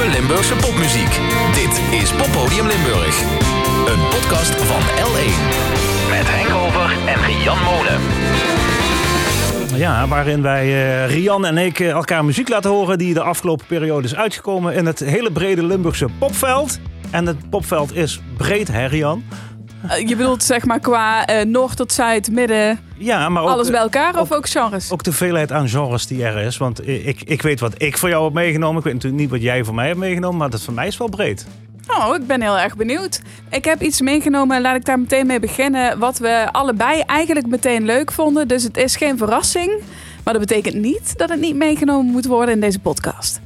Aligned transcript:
nieuwe 0.00 0.18
Limburgse 0.18 0.56
popmuziek. 0.56 1.20
Dit 1.54 2.00
is 2.00 2.12
Poppodium 2.12 2.66
Limburg. 2.66 3.20
Een 3.86 4.08
podcast 4.08 4.54
van 4.54 4.80
L1. 4.80 5.32
Met 6.10 6.26
Henk 6.28 6.54
Over 6.54 6.90
en 7.06 7.24
Rian 7.24 7.58
Molen. 7.62 8.00
Ja, 9.78 10.08
waarin 10.08 10.42
wij 10.42 10.64
eh, 10.64 11.14
Rian 11.14 11.46
en 11.46 11.58
ik 11.58 11.80
eh, 11.80 11.90
elkaar 11.90 12.24
muziek 12.24 12.48
laten 12.48 12.70
horen 12.70 12.98
die 12.98 13.14
de 13.14 13.22
afgelopen 13.22 13.66
periode 13.66 14.06
is 14.06 14.16
uitgekomen 14.16 14.74
in 14.74 14.86
het 14.86 14.98
hele 14.98 15.32
brede 15.32 15.62
Limburgse 15.62 16.08
popveld. 16.18 16.80
En 17.10 17.26
het 17.26 17.50
popveld 17.50 17.94
is 17.94 18.20
breed, 18.36 18.68
hè 18.68 18.86
Rian? 18.86 19.24
Eh, 19.88 20.08
je 20.08 20.16
bedoelt 20.16 20.42
zeg 20.42 20.64
maar 20.64 20.80
qua 20.80 21.26
eh, 21.26 21.44
noord 21.44 21.76
tot 21.76 21.92
zuid, 21.92 22.30
midden, 22.30 22.78
Ja, 22.96 23.28
maar 23.28 23.42
ook, 23.42 23.48
alles 23.48 23.70
bij 23.70 23.80
elkaar 23.80 24.20
of 24.20 24.30
ook- 24.32 24.36
ook 24.36 24.48
genres? 24.48 24.90
ook 24.90 25.02
de 25.02 25.12
veelheid 25.12 25.52
aan 25.52 25.68
genres 25.68 26.06
die 26.06 26.24
er 26.24 26.36
is. 26.46 26.56
Want 26.56 26.88
ik, 26.88 27.22
ik 27.22 27.42
weet 27.42 27.60
wat 27.60 27.74
ik 27.82 27.98
voor 27.98 28.08
jou 28.08 28.24
heb 28.24 28.32
meegenomen. 28.32 28.78
Ik 28.78 28.84
weet 28.84 28.94
natuurlijk 28.94 29.22
niet 29.22 29.30
wat 29.30 29.42
jij 29.42 29.64
voor 29.64 29.74
mij 29.74 29.86
hebt 29.86 29.98
meegenomen, 29.98 30.38
maar 30.38 30.50
dat 30.50 30.62
voor 30.62 30.74
mij 30.74 30.86
is 30.86 30.96
wel 30.96 31.08
breed. 31.08 31.46
Oh, 31.88 32.14
ik 32.14 32.26
ben 32.26 32.40
heel 32.42 32.58
erg 32.58 32.76
benieuwd. 32.76 33.20
Ik 33.50 33.64
heb 33.64 33.82
iets 33.82 34.00
meegenomen, 34.00 34.60
laat 34.60 34.76
ik 34.76 34.84
daar 34.84 34.98
meteen 34.98 35.26
mee 35.26 35.40
beginnen. 35.40 35.98
Wat 35.98 36.18
we 36.18 36.48
allebei 36.52 37.00
eigenlijk 37.06 37.46
meteen 37.46 37.84
leuk 37.84 38.12
vonden. 38.12 38.48
Dus 38.48 38.62
het 38.62 38.76
is 38.76 38.96
geen 38.96 39.18
verrassing. 39.18 39.70
Maar 40.24 40.34
dat 40.34 40.46
betekent 40.46 40.74
niet 40.74 41.18
dat 41.18 41.28
het 41.28 41.40
niet 41.40 41.56
meegenomen 41.56 42.12
moet 42.12 42.26
worden 42.26 42.54
in 42.54 42.60
deze 42.60 42.78
podcast. 42.78 43.40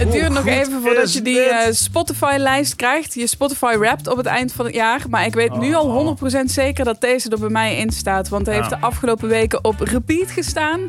Het 0.00 0.12
duurt 0.12 0.32
nog 0.32 0.46
even 0.46 0.82
voordat 0.82 1.12
je 1.12 1.22
die 1.22 1.40
eh, 1.40 1.72
Spotify-lijst 1.72 2.76
krijgt. 2.76 3.14
Je 3.14 3.26
Spotify 3.26 3.76
Wrapped 3.78 4.08
op 4.08 4.16
het 4.16 4.26
eind 4.26 4.52
van 4.52 4.64
het 4.64 4.74
jaar. 4.74 5.00
Maar 5.10 5.26
ik 5.26 5.34
weet 5.34 5.56
nu 5.58 5.74
al 5.74 6.16
100% 6.42 6.44
zeker 6.44 6.84
dat 6.84 7.00
deze 7.00 7.30
er 7.30 7.38
bij 7.38 7.48
mij 7.48 7.76
in 7.76 7.90
staat. 7.90 8.28
Want 8.28 8.46
hij 8.46 8.54
heeft 8.54 8.70
de 8.70 8.80
afgelopen 8.80 9.28
weken 9.28 9.64
op 9.64 9.80
repeat 9.80 10.30
gestaan. 10.30 10.80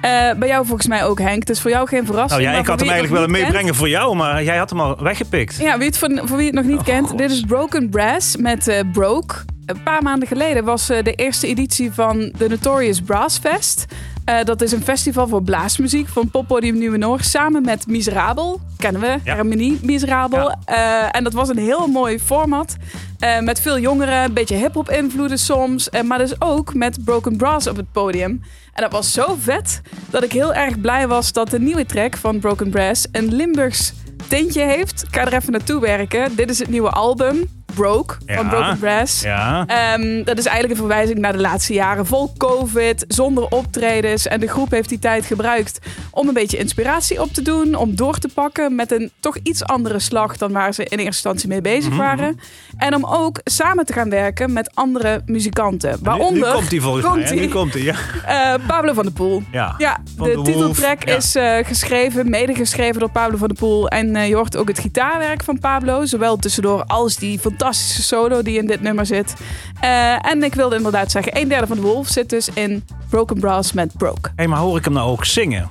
Eh, 0.00 0.10
bij 0.38 0.48
jou 0.48 0.66
volgens 0.66 0.86
mij 0.86 1.04
ook, 1.04 1.18
Henk. 1.18 1.40
Het 1.40 1.50
is 1.50 1.60
voor 1.60 1.70
jou 1.70 1.88
geen 1.88 2.06
verrassing. 2.06 2.42
Nou 2.42 2.54
ja, 2.54 2.60
ik 2.60 2.66
had 2.66 2.80
hem 2.80 2.88
eigenlijk 2.88 3.20
willen 3.20 3.42
meebrengen 3.42 3.74
voor 3.74 3.88
jou, 3.88 4.16
maar 4.16 4.44
jij 4.44 4.56
had 4.56 4.70
hem 4.70 4.80
al 4.80 5.02
weggepikt. 5.02 5.56
Ja, 5.60 5.78
wie 5.78 5.86
het 5.86 5.98
voor, 5.98 6.20
voor 6.24 6.36
wie 6.36 6.46
het 6.46 6.54
nog 6.54 6.64
niet 6.64 6.78
Oh, 6.78 6.84
kent. 6.84 7.08
God. 7.08 7.18
Dit 7.18 7.30
is 7.30 7.40
Broken 7.40 7.88
Brass 7.88 8.36
met 8.36 8.68
eh, 8.68 8.80
Broke. 8.92 9.34
Een 9.66 9.82
paar 9.82 10.02
maanden 10.02 10.28
geleden 10.28 10.64
was 10.64 10.86
de 10.86 11.12
eerste 11.14 11.46
editie 11.46 11.92
van 11.92 12.32
de 12.38 12.48
Notorious 12.48 13.00
Brass 13.00 13.38
Fest. 13.38 13.86
Eh, 14.30 14.44
dat 14.44 14.62
is 14.62 14.72
een 14.72 14.82
festival 14.82 15.28
voor 15.28 15.42
blaasmuziek 15.42 16.08
van 16.08 16.30
Poppodium 16.30 16.78
Nieuwe 16.78 16.96
Noord. 16.96 17.24
Samen 17.24 17.62
met 17.62 17.86
Miserabel. 17.86 18.60
Kennen 18.76 19.00
we, 19.00 19.18
Ja. 19.24 19.34
Hermenie 19.34 19.78
Miserabel. 19.82 20.54
Eh, 20.64 21.16
en 21.16 21.24
dat 21.24 21.32
was 21.32 21.48
een 21.48 21.58
heel 21.58 21.86
mooi 21.86 22.18
format. 22.18 22.76
Eh, 23.18 23.40
met 23.40 23.60
veel 23.60 23.78
jongeren, 23.78 24.24
een 24.24 24.32
beetje 24.32 24.56
hip-hop 24.56 24.90
invloeden 24.90 25.38
soms. 25.38 25.88
Maar 26.04 26.18
dus 26.18 26.40
ook 26.40 26.74
met 26.74 27.04
Broken 27.04 27.36
Brass 27.36 27.66
op 27.66 27.76
het 27.76 27.92
podium. 27.92 28.42
En 28.72 28.82
dat 28.82 28.92
was 28.92 29.12
zo 29.12 29.36
vet 29.40 29.80
dat 30.10 30.22
ik 30.22 30.32
heel 30.32 30.54
erg 30.54 30.80
blij 30.80 31.08
was 31.08 31.32
dat 31.32 31.50
de 31.50 31.60
nieuwe 31.60 31.86
track 31.86 32.16
van 32.16 32.38
Broken 32.38 32.70
Brass 32.70 33.06
een 33.12 33.34
Limburgs 33.34 33.92
tintje 34.28 34.62
heeft. 34.62 35.02
Ik 35.02 35.14
ga 35.14 35.26
er 35.26 35.34
even 35.34 35.52
naartoe 35.52 35.80
werken. 35.80 36.36
Dit 36.36 36.50
is 36.50 36.58
het 36.58 36.68
nieuwe 36.68 36.90
album, 36.90 37.48
Broke, 37.74 38.16
van. 38.26 38.48
Broken 38.48 38.78
Brass. 38.78 39.22
Ja. 39.22 39.66
Ehm, 39.66 40.24
dat 40.24 40.38
is 40.38 40.44
eigenlijk 40.44 40.70
een 40.80 40.86
verwijzing 40.86 41.18
naar 41.18 41.32
de 41.32 41.38
laatste 41.40 41.72
jaren. 41.72 42.06
Vol 42.06 42.32
COVID, 42.36 43.04
zonder 43.08 43.44
optredens. 43.48 44.26
En 44.26 44.40
de 44.40 44.48
groep 44.48 44.70
heeft 44.70 44.88
die 44.88 44.98
tijd 44.98 45.24
gebruikt 45.24 45.78
om 46.10 46.28
een 46.28 46.34
beetje 46.34 46.56
inspiratie 46.58 47.20
op 47.22 47.32
te 47.32 47.42
doen. 47.42 47.74
Om 47.74 47.96
door 47.96 48.18
te 48.18 48.28
pakken 48.34 48.74
met 48.74 48.92
een 48.92 49.10
toch 49.20 49.36
iets 49.42 49.64
andere 49.64 49.98
slag 49.98 50.36
dan 50.36 50.52
waar 50.52 50.74
ze 50.74 50.82
in 50.82 50.88
eerste 50.88 51.04
instantie 51.06 51.48
mee 51.48 51.60
bezig 51.60 51.88
Mhm. 51.90 51.98
waren. 51.98 52.40
En 52.76 52.94
om 52.94 53.04
ook 53.04 53.40
samen 53.44 53.86
te 53.86 53.92
gaan 53.92 54.10
werken 54.10 54.52
met 54.52 54.70
andere 54.74 55.22
muzikanten. 55.26 55.98
Waaronder 56.02 56.32
nu, 56.40 56.46
nu 56.46 56.52
komt 56.52 56.70
hij 56.70 56.80
volgens 56.80 57.04
mij. 57.04 57.12
komt-ie. 57.14 57.40
Nu 57.40 57.48
komt 57.48 57.72
hij, 57.74 57.82
ja. 57.82 57.94
eh, 58.26 58.66
Pablo 58.66 58.92
van 58.92 59.02
der 59.04 59.12
Poel. 59.12 59.42
Ja. 59.52 59.74
Ja, 59.78 59.98
Van 60.16 60.28
de, 60.28 60.34
de 60.36 60.42
titeltrack 60.42 61.04
ja. 61.08 61.16
is 61.16 61.34
eh, 61.34 61.56
geschreven, 61.62 62.30
mede 62.30 62.54
geschreven 62.54 63.00
door 63.00 63.10
Pablo 63.10 63.36
van 63.36 63.48
der 63.48 63.56
Poel. 63.56 63.88
En 63.88 64.16
eh, 64.16 64.28
je 64.28 64.34
hoort 64.34 64.56
ook 64.56 64.68
het 64.68 64.78
gitaarwerk 64.78 65.42
van 65.44 65.58
Pablo. 65.58 66.04
Zowel 66.04 66.36
tussendoor 66.36 66.84
als 66.84 67.16
die 67.16 67.40
fantastische 67.60 68.02
solo 68.02 68.42
die 68.42 68.58
in 68.58 68.66
dit 68.66 68.80
nummer 68.80 69.06
zit. 69.06 69.34
Eh, 69.80 70.30
en 70.30 70.42
ik 70.42 70.54
wilde 70.54 70.76
inderdaad 70.76 71.10
zeggen, 71.10 71.38
een 71.40 71.48
derde 71.48 71.66
van 71.66 71.76
de 71.76 71.82
Wolf 71.82 72.08
zit 72.08 72.28
dus 72.28 72.48
in 72.54 72.84
Broken 73.10 73.40
Brass 73.40 73.72
met 73.72 73.96
Broke. 73.96 74.30
Hey, 74.36 74.46
maar 74.46 74.58
hoor 74.58 74.76
ik 74.78 74.84
hem 74.84 74.92
nou 74.92 75.10
ook 75.10 75.24
zingen? 75.24 75.70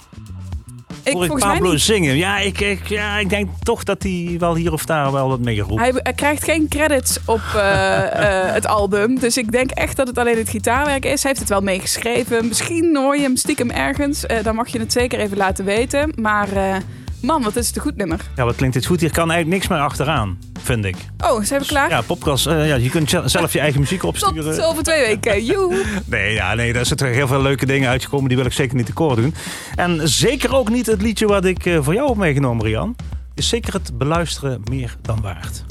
Ik, 1.03 1.13
hoor 1.13 1.23
ik 1.23 1.37
Pablo 1.37 1.77
zingen? 1.77 2.17
Ja 2.17 2.37
ik, 2.37 2.59
ik, 2.59 2.87
ja, 2.87 3.17
ik 3.17 3.29
denk 3.29 3.49
toch 3.63 3.83
dat 3.83 4.03
hij 4.03 4.35
wel 4.39 4.55
hier 4.55 4.73
of 4.73 4.85
daar 4.85 5.11
wel 5.11 5.29
wat 5.29 5.39
mee 5.39 5.55
geroepen. 5.55 5.83
Hij, 5.83 5.93
hij 6.03 6.13
krijgt 6.13 6.43
geen 6.43 6.67
credits 6.67 7.19
op 7.25 7.41
eh, 7.55 7.97
eh, 8.47 8.53
het 8.53 8.67
album. 8.67 9.19
Dus 9.19 9.37
ik 9.37 9.51
denk 9.51 9.71
echt 9.71 9.95
dat 9.95 10.07
het 10.07 10.17
alleen 10.17 10.37
het 10.37 10.49
gitaarwerk 10.49 11.05
is. 11.05 11.23
Hij 11.23 11.31
heeft 11.31 11.39
het 11.39 11.49
wel 11.49 11.61
meegeschreven. 11.61 12.47
Misschien 12.47 12.95
hoor 12.95 13.15
je 13.15 13.21
hem 13.21 13.35
stiekem 13.35 13.69
ergens. 13.69 14.25
Eh, 14.25 14.43
dan 14.43 14.55
mag 14.55 14.67
je 14.67 14.79
het 14.79 14.91
zeker 14.91 15.19
even 15.19 15.37
laten 15.37 15.65
weten. 15.65 16.11
Maar 16.15 16.47
man, 17.21 17.43
wat 17.43 17.55
is 17.55 17.67
het 17.67 17.75
een 17.75 17.81
goed 17.81 17.95
nummer. 17.95 18.19
Ja, 18.35 18.45
wat 18.45 18.55
klinkt 18.55 18.75
dit 18.75 18.85
goed? 18.85 18.99
Hier 18.99 19.11
kan 19.11 19.31
eigenlijk 19.31 19.61
niks 19.61 19.67
meer 19.67 19.79
achteraan, 19.87 20.37
vind 20.63 20.85
ik. 20.85 20.95
Oh, 21.25 21.43
zijn 21.43 21.61
we 21.61 21.67
klaar? 21.67 21.89
Ja, 21.89 22.01
podcast. 22.01 22.47
eh, 22.47 22.67
ja, 22.67 22.75
je 22.75 22.89
kunt 22.89 23.09
zelf 23.25 23.53
je 23.53 23.59
eigen 23.59 23.79
muziek 23.79 23.99
Tot 23.99 24.09
opsturen. 24.09 24.63
over 24.69 24.83
twee 24.83 25.01
weken. 25.05 25.45
Joe. 25.51 25.83
Nee, 26.05 26.33
ja, 26.33 26.53
nee, 26.53 26.73
daar 26.73 26.85
zitten 26.85 27.07
heel 27.07 27.27
veel 27.27 27.41
leuke 27.41 27.65
dingen 27.65 27.89
uitgekomen. 27.89 28.27
Die 28.27 28.37
wil 28.37 28.45
ik 28.45 28.53
zeker 28.53 28.75
niet 28.75 28.85
tekort 28.85 29.15
doen. 29.17 29.33
En 29.75 30.09
zeker 30.09 30.55
ook 30.55 30.69
niet 30.69 30.85
het 30.85 31.01
liedje 31.01 31.27
wat 31.27 31.45
ik 31.45 31.65
eh, 31.65 31.77
voor 31.81 31.93
jou 31.93 32.07
heb 32.07 32.17
meegenomen, 32.17 32.65
Rian. 32.65 32.95
Is 33.35 33.47
zeker 33.49 33.73
het 33.73 33.97
beluisteren 33.97 34.61
meer 34.69 34.95
dan 35.01 35.21
waard. 35.21 35.63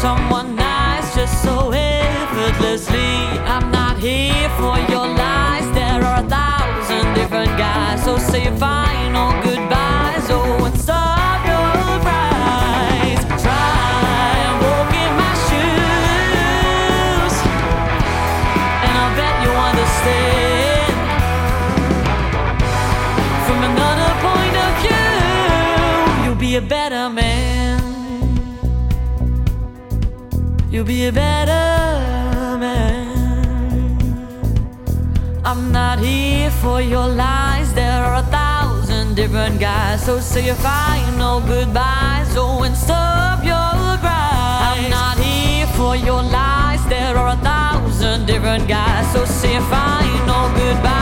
Someone 0.00 0.54
nice, 0.54 1.14
just 1.14 1.42
so 1.42 1.72
effortlessly. 1.72 3.16
I'm 3.52 3.70
not 3.72 3.98
here 3.98 4.48
for 4.50 4.78
your 4.92 5.06
lies. 5.06 5.68
There 5.74 6.02
are 6.04 6.24
a 6.24 6.28
thousand 6.28 7.14
different 7.14 7.56
guys, 7.58 8.04
so 8.04 8.16
say 8.18 8.44
your 8.44 8.56
final 8.56 9.32
goodbyes. 9.42 9.57
You'll 30.78 30.86
be 30.86 31.06
a 31.06 31.12
better 31.12 32.56
man. 32.56 33.08
I'm 35.44 35.72
not 35.72 35.98
here 35.98 36.52
for 36.52 36.80
your 36.80 37.08
lies. 37.08 37.74
There 37.74 38.04
are 38.04 38.22
a 38.22 38.26
thousand 38.26 39.16
different 39.16 39.58
guys. 39.58 40.04
So 40.04 40.20
say 40.20 40.46
your 40.46 40.54
final 40.54 41.40
goodbyes. 41.40 42.28
Oh, 42.36 42.62
and 42.62 42.76
stop 42.76 43.42
your 43.42 43.98
cries. 43.98 44.68
I'm 44.68 44.88
not 44.88 45.18
here 45.18 45.66
for 45.74 45.96
your 45.96 46.22
lies. 46.22 46.86
There 46.86 47.16
are 47.16 47.30
a 47.30 47.40
thousand 47.42 48.26
different 48.26 48.68
guys. 48.68 49.12
So 49.12 49.24
say 49.24 49.54
your 49.54 49.62
final 49.62 50.48
goodbyes. 50.54 50.97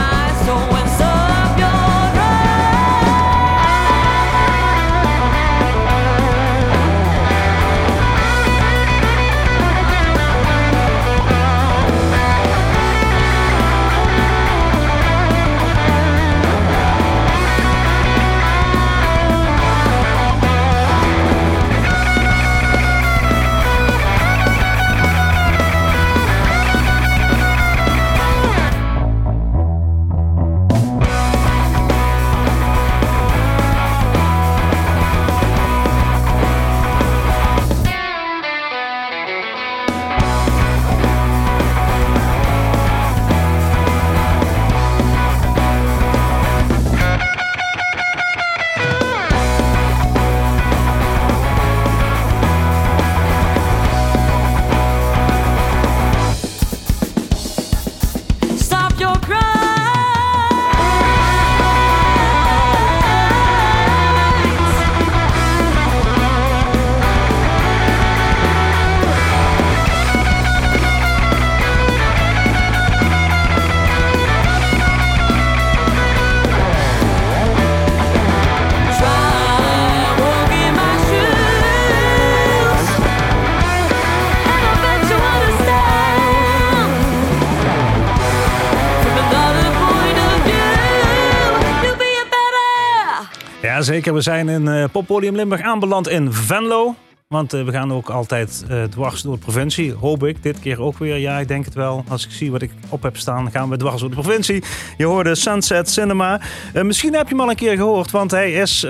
Zeker. 93.81 94.13
We 94.13 94.21
zijn 94.21 94.49
in 94.49 94.67
eh 94.67 94.83
Poppodium 94.91 95.35
Limburg 95.35 95.61
aanbeland 95.61 96.09
in 96.09 96.33
Venlo. 96.33 96.95
Want 97.27 97.53
eh, 97.53 97.63
we 97.63 97.71
gaan 97.71 97.93
ook 97.93 98.09
altijd 98.09 98.65
eh, 98.69 98.83
dwars 98.83 99.21
door 99.21 99.33
de 99.33 99.39
provincie. 99.39 99.93
Hoop 99.93 100.23
ik. 100.23 100.43
Dit 100.43 100.59
keer 100.59 100.81
ook 100.81 100.97
weer. 100.97 101.17
Ja, 101.17 101.39
ik 101.39 101.47
denk 101.47 101.65
het 101.65 101.73
wel. 101.73 102.03
Als 102.07 102.25
ik 102.25 102.31
zie 102.31 102.51
wat 102.51 102.61
ik 102.61 102.71
op 102.89 103.03
heb 103.03 103.17
staan, 103.17 103.51
gaan 103.51 103.69
we 103.69 103.77
dwars 103.77 104.01
door 104.01 104.09
de 104.09 104.15
provincie. 104.15 104.63
Je 104.97 105.05
hoorde 105.05 105.35
Sunset 105.35 105.89
Cinema. 105.89 106.41
Misschien 106.73 107.13
heb 107.13 107.27
je 107.27 107.35
hem 107.35 107.43
al 107.43 107.49
een 107.49 107.55
keer 107.55 107.75
gehoord, 107.75 108.11
want 108.11 108.31
hij 108.31 108.51
is 108.51 108.85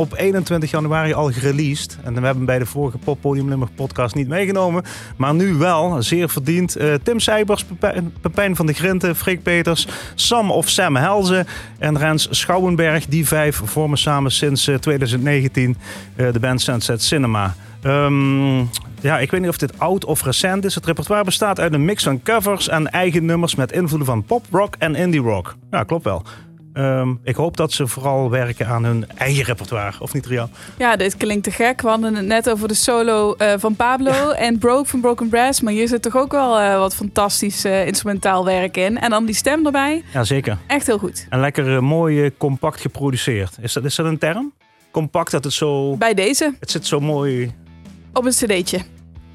op 0.00 0.14
21 0.16 0.70
januari 0.70 1.12
al 1.12 1.30
gereleased. 1.30 1.98
En 2.02 2.14
we 2.14 2.20
hebben 2.20 2.36
hem 2.36 2.44
bij 2.44 2.58
de 2.58 2.66
vorige 2.66 2.98
Poppodium 2.98 3.48
Limburg 3.48 3.74
podcast 3.74 4.14
niet 4.14 4.28
meegenomen. 4.28 4.82
Maar 5.16 5.34
nu 5.34 5.54
wel. 5.54 6.02
Zeer 6.02 6.28
verdiend. 6.28 6.76
Eh, 6.76 6.94
Tim 7.02 7.20
Seibers, 7.20 7.64
Pepijn, 8.20 8.56
van 8.56 8.66
de 8.66 8.72
Grinten, 8.72 9.16
Freek 9.16 9.42
Peters, 9.42 9.88
Sam 10.14 10.50
of 10.50 10.68
Sam 10.68 10.96
Helzen 10.96 11.46
en 11.78 11.98
Rens 11.98 12.28
Schouwenberg. 12.30 13.06
Die 13.06 13.26
vijf 13.26 13.60
vormen 13.64 13.98
samen 13.98 14.30
sinds 14.30 14.68
eh, 14.68 14.74
2019 14.74 15.76
eh, 16.16 16.32
de 16.32 16.40
band 16.40 16.60
Sunset 16.60 17.02
Cinema. 17.02 17.54
Ehm, 17.82 18.58
ja, 19.00 19.18
ik 19.18 19.30
weet 19.30 19.40
niet 19.40 19.50
of 19.50 19.58
dit 19.58 19.78
oud 19.78 20.04
of 20.04 20.24
recent 20.24 20.64
is. 20.64 20.74
Het 20.74 20.86
repertoire 20.86 21.24
bestaat 21.24 21.60
uit 21.60 21.72
een 21.72 21.84
mix 21.84 22.02
van 22.02 22.22
covers 22.22 22.68
en 22.68 22.90
eigen 22.90 23.24
nummers 23.24 23.54
met 23.54 23.72
invloeden 23.72 24.06
van 24.06 24.24
pop, 24.24 24.46
rock 24.50 24.74
en 24.78 24.94
indie 24.94 25.20
rock. 25.20 25.56
Ja, 25.70 25.84
klopt 25.84 26.04
wel. 26.04 26.22
Ehm, 26.72 27.14
ik 27.22 27.36
hoop 27.36 27.56
dat 27.56 27.72
ze 27.72 27.86
vooral 27.86 28.30
werken 28.30 28.66
aan 28.66 28.84
hun 28.84 29.08
eigen 29.16 29.44
repertoire, 29.44 30.00
of 30.00 30.12
niet, 30.12 30.26
Rian? 30.26 30.50
Ja, 30.78 30.96
dit 30.96 31.16
klinkt 31.16 31.44
te 31.44 31.50
gek. 31.50 31.80
We 31.80 31.88
hadden 31.88 32.14
het 32.14 32.26
net 32.26 32.50
over 32.50 32.68
de 32.68 32.74
solo 32.74 33.34
eh, 33.34 33.52
van 33.58 33.76
Pablo 33.76 34.30
en 34.30 34.58
Broke 34.58 34.88
van 34.88 35.00
Broken 35.00 35.28
Brass. 35.28 35.60
Maar 35.60 35.72
hier 35.72 35.88
zit 35.88 36.02
toch 36.02 36.16
ook 36.16 36.32
wel 36.32 36.58
eh, 36.58 36.78
wat 36.78 36.94
fantastisch 36.94 37.64
eh, 37.64 37.86
instrumentaal 37.86 38.44
werk 38.44 38.76
in. 38.76 38.98
En 38.98 39.10
dan 39.10 39.24
die 39.24 39.34
stem 39.34 39.66
erbij. 39.66 40.04
Ja, 40.12 40.24
zeker. 40.24 40.58
Echt 40.66 40.86
heel 40.86 40.98
goed. 40.98 41.26
En 41.28 41.40
lekker 41.40 41.84
mooi 41.84 42.36
compact 42.36 42.80
geproduceerd. 42.80 43.56
Is 43.60 43.72
dat, 43.72 43.84
is 43.84 43.94
dat 43.94 44.06
een 44.06 44.18
term? 44.18 44.52
Compact, 44.90 45.30
dat 45.30 45.44
het 45.44 45.52
zo... 45.52 45.96
Bij 45.96 46.14
deze, 46.14 46.54
Het 46.60 46.70
zit 46.70 46.86
zo 46.86 47.00
mooi... 47.00 47.52
op 48.12 48.24
een 48.24 48.32
cd'tje. 48.32 48.80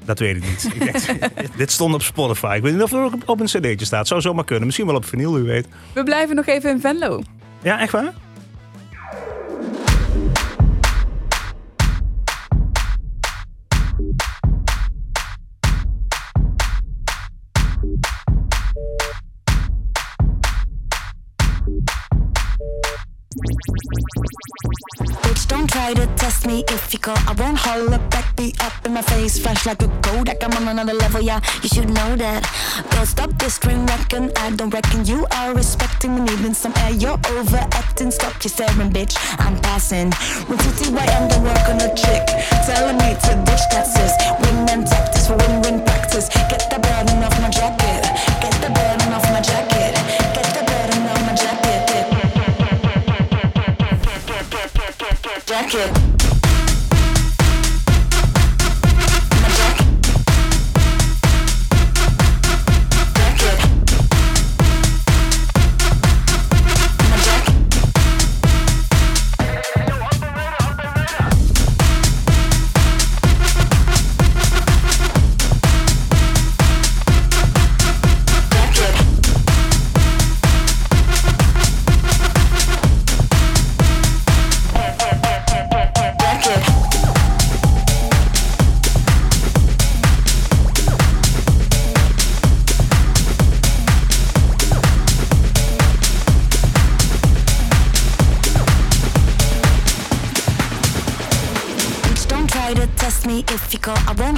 Dat 0.06 0.18
weet 0.18 0.36
ik 0.36 0.42
niet. 0.42 0.68
Ik 0.74 0.84
denk, 0.84 1.56
dit 1.56 1.70
stond 1.72 1.94
op 1.94 2.02
Spotify. 2.02 2.54
Ik 2.56 2.62
weet 2.62 2.72
niet 2.72 2.82
of 2.82 2.90
het 2.90 3.00
ook 3.00 3.14
op 3.26 3.40
een 3.40 3.46
cd'tje 3.46 3.84
staat. 3.84 4.08
Zou 4.08 4.20
zomaar 4.20 4.44
kunnen. 4.44 4.64
Misschien 4.64 4.86
wel 4.86 4.96
op 4.96 5.04
vinyl, 5.04 5.38
u 5.38 5.42
weet. 5.42 5.66
We 5.92 6.02
blijven 6.02 6.36
nog 6.36 6.46
even 6.46 6.70
in 6.70 6.80
Venlo. 6.80 7.22
Ja, 7.62 7.80
echt 7.80 7.92
waar? 7.92 8.12
Bitch, 25.22 25.46
don't 25.46 25.70
try 25.70 25.94
to 25.94 26.06
test 26.16 26.46
me 26.46 26.64
if 26.68 26.92
you 26.92 26.98
call. 26.98 27.16
I 27.28 27.32
won't 27.38 27.56
holler 27.56 27.98
back, 28.10 28.34
be 28.34 28.52
up 28.60 28.72
in 28.84 28.94
my 28.94 29.02
face, 29.02 29.38
fresh 29.38 29.66
like 29.66 29.82
a 29.82 29.88
Kodak. 30.02 30.42
I'm 30.42 30.52
on 30.54 30.66
another 30.66 30.94
level, 30.94 31.20
yeah, 31.20 31.40
you 31.62 31.68
should 31.68 31.88
know 31.88 32.16
that. 32.16 32.42
Girl, 32.90 33.06
stop 33.06 33.30
this 33.38 33.54
string 33.54 33.86
reckon. 33.86 34.32
I 34.36 34.50
don't 34.50 34.70
reckon 34.70 35.04
you 35.04 35.26
are 35.30 35.54
respecting 35.54 36.16
me, 36.16 36.22
needing 36.22 36.54
some 36.54 36.72
air. 36.78 36.90
You're 36.90 37.20
overacting, 37.30 38.10
stop 38.10 38.42
your 38.42 38.50
staring, 38.50 38.90
bitch. 38.90 39.16
I'm 39.38 39.56
passing. 39.60 40.10
When 40.48 40.58
TTYM 40.58 41.30
don't 41.30 41.44
work 41.44 41.68
on 41.68 41.80
a 41.80 41.94
chick, 41.94 42.26
telling 42.66 42.96
me 42.98 43.14
to 43.14 43.32
ditch 43.46 43.64
that 43.70 43.86
sis. 43.86 44.12
Wingman 44.42 44.90
tactics 44.90 45.28
for 45.28 45.36
win-win 45.36 45.84
practice. 45.84 46.28
Get 46.50 46.66
the 46.68 46.80
burden 46.80 47.22
off 47.22 47.38
my 47.40 47.50
jacket. 47.50 48.35
it. 55.78 56.05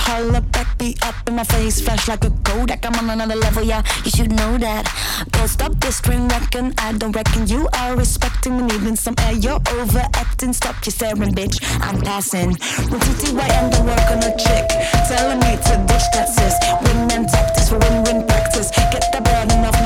Holler 0.09 0.41
back, 0.41 0.79
be 0.79 0.97
up 1.03 1.15
in 1.29 1.37
my 1.37 1.45
face, 1.45 1.81
flash 1.81 2.09
like 2.09 2.25
a 2.25 2.31
Kodak. 2.45 2.85
I'm 2.87 2.95
on 2.97 3.11
another 3.11 3.37
level, 3.37 3.63
yeah, 3.63 3.83
you 4.05 4.11
should 4.11 4.33
know 4.33 4.57
that. 4.59 4.85
Girl, 5.33 5.49
stop 5.49 5.73
this 5.81 5.97
string 5.99 6.27
reckon. 6.29 6.73
I 6.79 6.93
don't 6.93 7.13
reckon 7.13 7.47
you 7.47 7.69
are 7.81 7.95
respecting 7.97 8.57
me, 8.57 8.63
needing 8.65 8.97
some 8.97 9.15
air. 9.21 9.35
You're 9.35 9.61
overacting, 9.77 10.53
stop 10.53 10.77
your 10.85 10.93
staring, 10.93 11.33
bitch. 11.35 11.57
I'm 11.81 12.01
passing. 12.01 12.57
When 12.91 13.01
TTYM 13.05 13.65
don't 13.73 13.87
work 13.87 14.09
on 14.11 14.19
a 14.25 14.33
chick, 14.37 14.67
telling 15.09 15.41
me 15.45 15.53
to 15.69 15.75
ditch 15.89 16.07
that 16.15 16.29
sis. 16.29 16.57
Wingman 16.85 17.31
tactics 17.31 17.69
for 17.69 17.79
win-win 17.79 18.27
practice. 18.27 18.71
Get 18.93 19.05
the 19.13 19.21
burden 19.21 19.65
off 19.69 19.78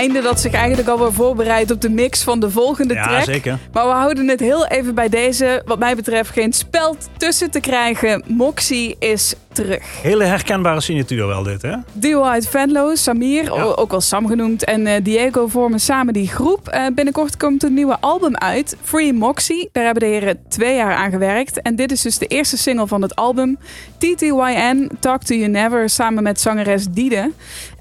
einde 0.00 0.20
dat 0.20 0.40
zich 0.40 0.52
eigenlijk 0.52 0.88
alweer 0.88 1.12
voorbereidt 1.12 1.70
op 1.70 1.80
de 1.80 1.90
mix 1.90 2.22
van 2.22 2.40
de 2.40 2.50
volgende 2.50 2.94
Ja, 2.94 3.02
track. 3.08 3.24
zeker. 3.24 3.58
Maar 3.72 3.86
we 3.86 3.92
houden 3.92 4.28
het 4.28 4.40
heel 4.40 4.66
even 4.66 4.94
bij 4.94 5.08
deze. 5.08 5.62
Wat 5.64 5.78
mij 5.78 5.96
betreft 5.96 6.30
geen 6.30 6.52
speld 6.52 7.08
tussen 7.16 7.50
te 7.50 7.60
krijgen. 7.60 8.22
Moxie 8.26 8.96
is 8.98 9.34
terug. 9.52 10.02
Hele 10.02 10.24
herkenbare 10.24 10.80
signatuur 10.80 11.26
wel 11.26 11.42
dit, 11.42 11.62
hè? 11.62 11.74
Duo 11.92 12.22
uit 12.22 12.48
Venlo, 12.48 12.94
Samir, 12.94 13.44
Ja. 13.44 13.50
ook 13.62 13.90
wel 13.90 14.00
Sam 14.00 14.26
genoemd, 14.26 14.64
en 14.64 14.86
eh, 14.86 15.04
Diego 15.04 15.46
vormen 15.46 15.80
samen 15.80 16.12
die 16.12 16.28
groep. 16.28 16.68
Eh, 16.68 16.86
binnenkort 16.94 17.36
komt 17.36 17.62
een 17.62 17.74
nieuwe 17.74 17.96
album 18.00 18.36
uit, 18.36 18.76
Free 18.82 19.12
Moxie. 19.12 19.68
Daar 19.72 19.84
hebben 19.84 20.02
de 20.02 20.08
heren 20.08 20.38
twee 20.48 20.76
jaar 20.76 20.94
aan 20.94 21.10
gewerkt. 21.10 21.62
En 21.62 21.76
dit 21.76 21.92
is 21.92 22.02
dus 22.02 22.18
de 22.18 22.26
eerste 22.26 22.56
single 22.58 22.86
van 22.86 23.02
het 23.02 23.16
album. 23.16 23.58
TTYN, 23.98 24.90
Talk 25.00 25.22
To 25.22 25.34
You 25.34 25.48
Never, 25.50 25.88
samen 25.88 26.22
met 26.22 26.40
zangeres 26.40 26.86
Diede. 26.90 27.30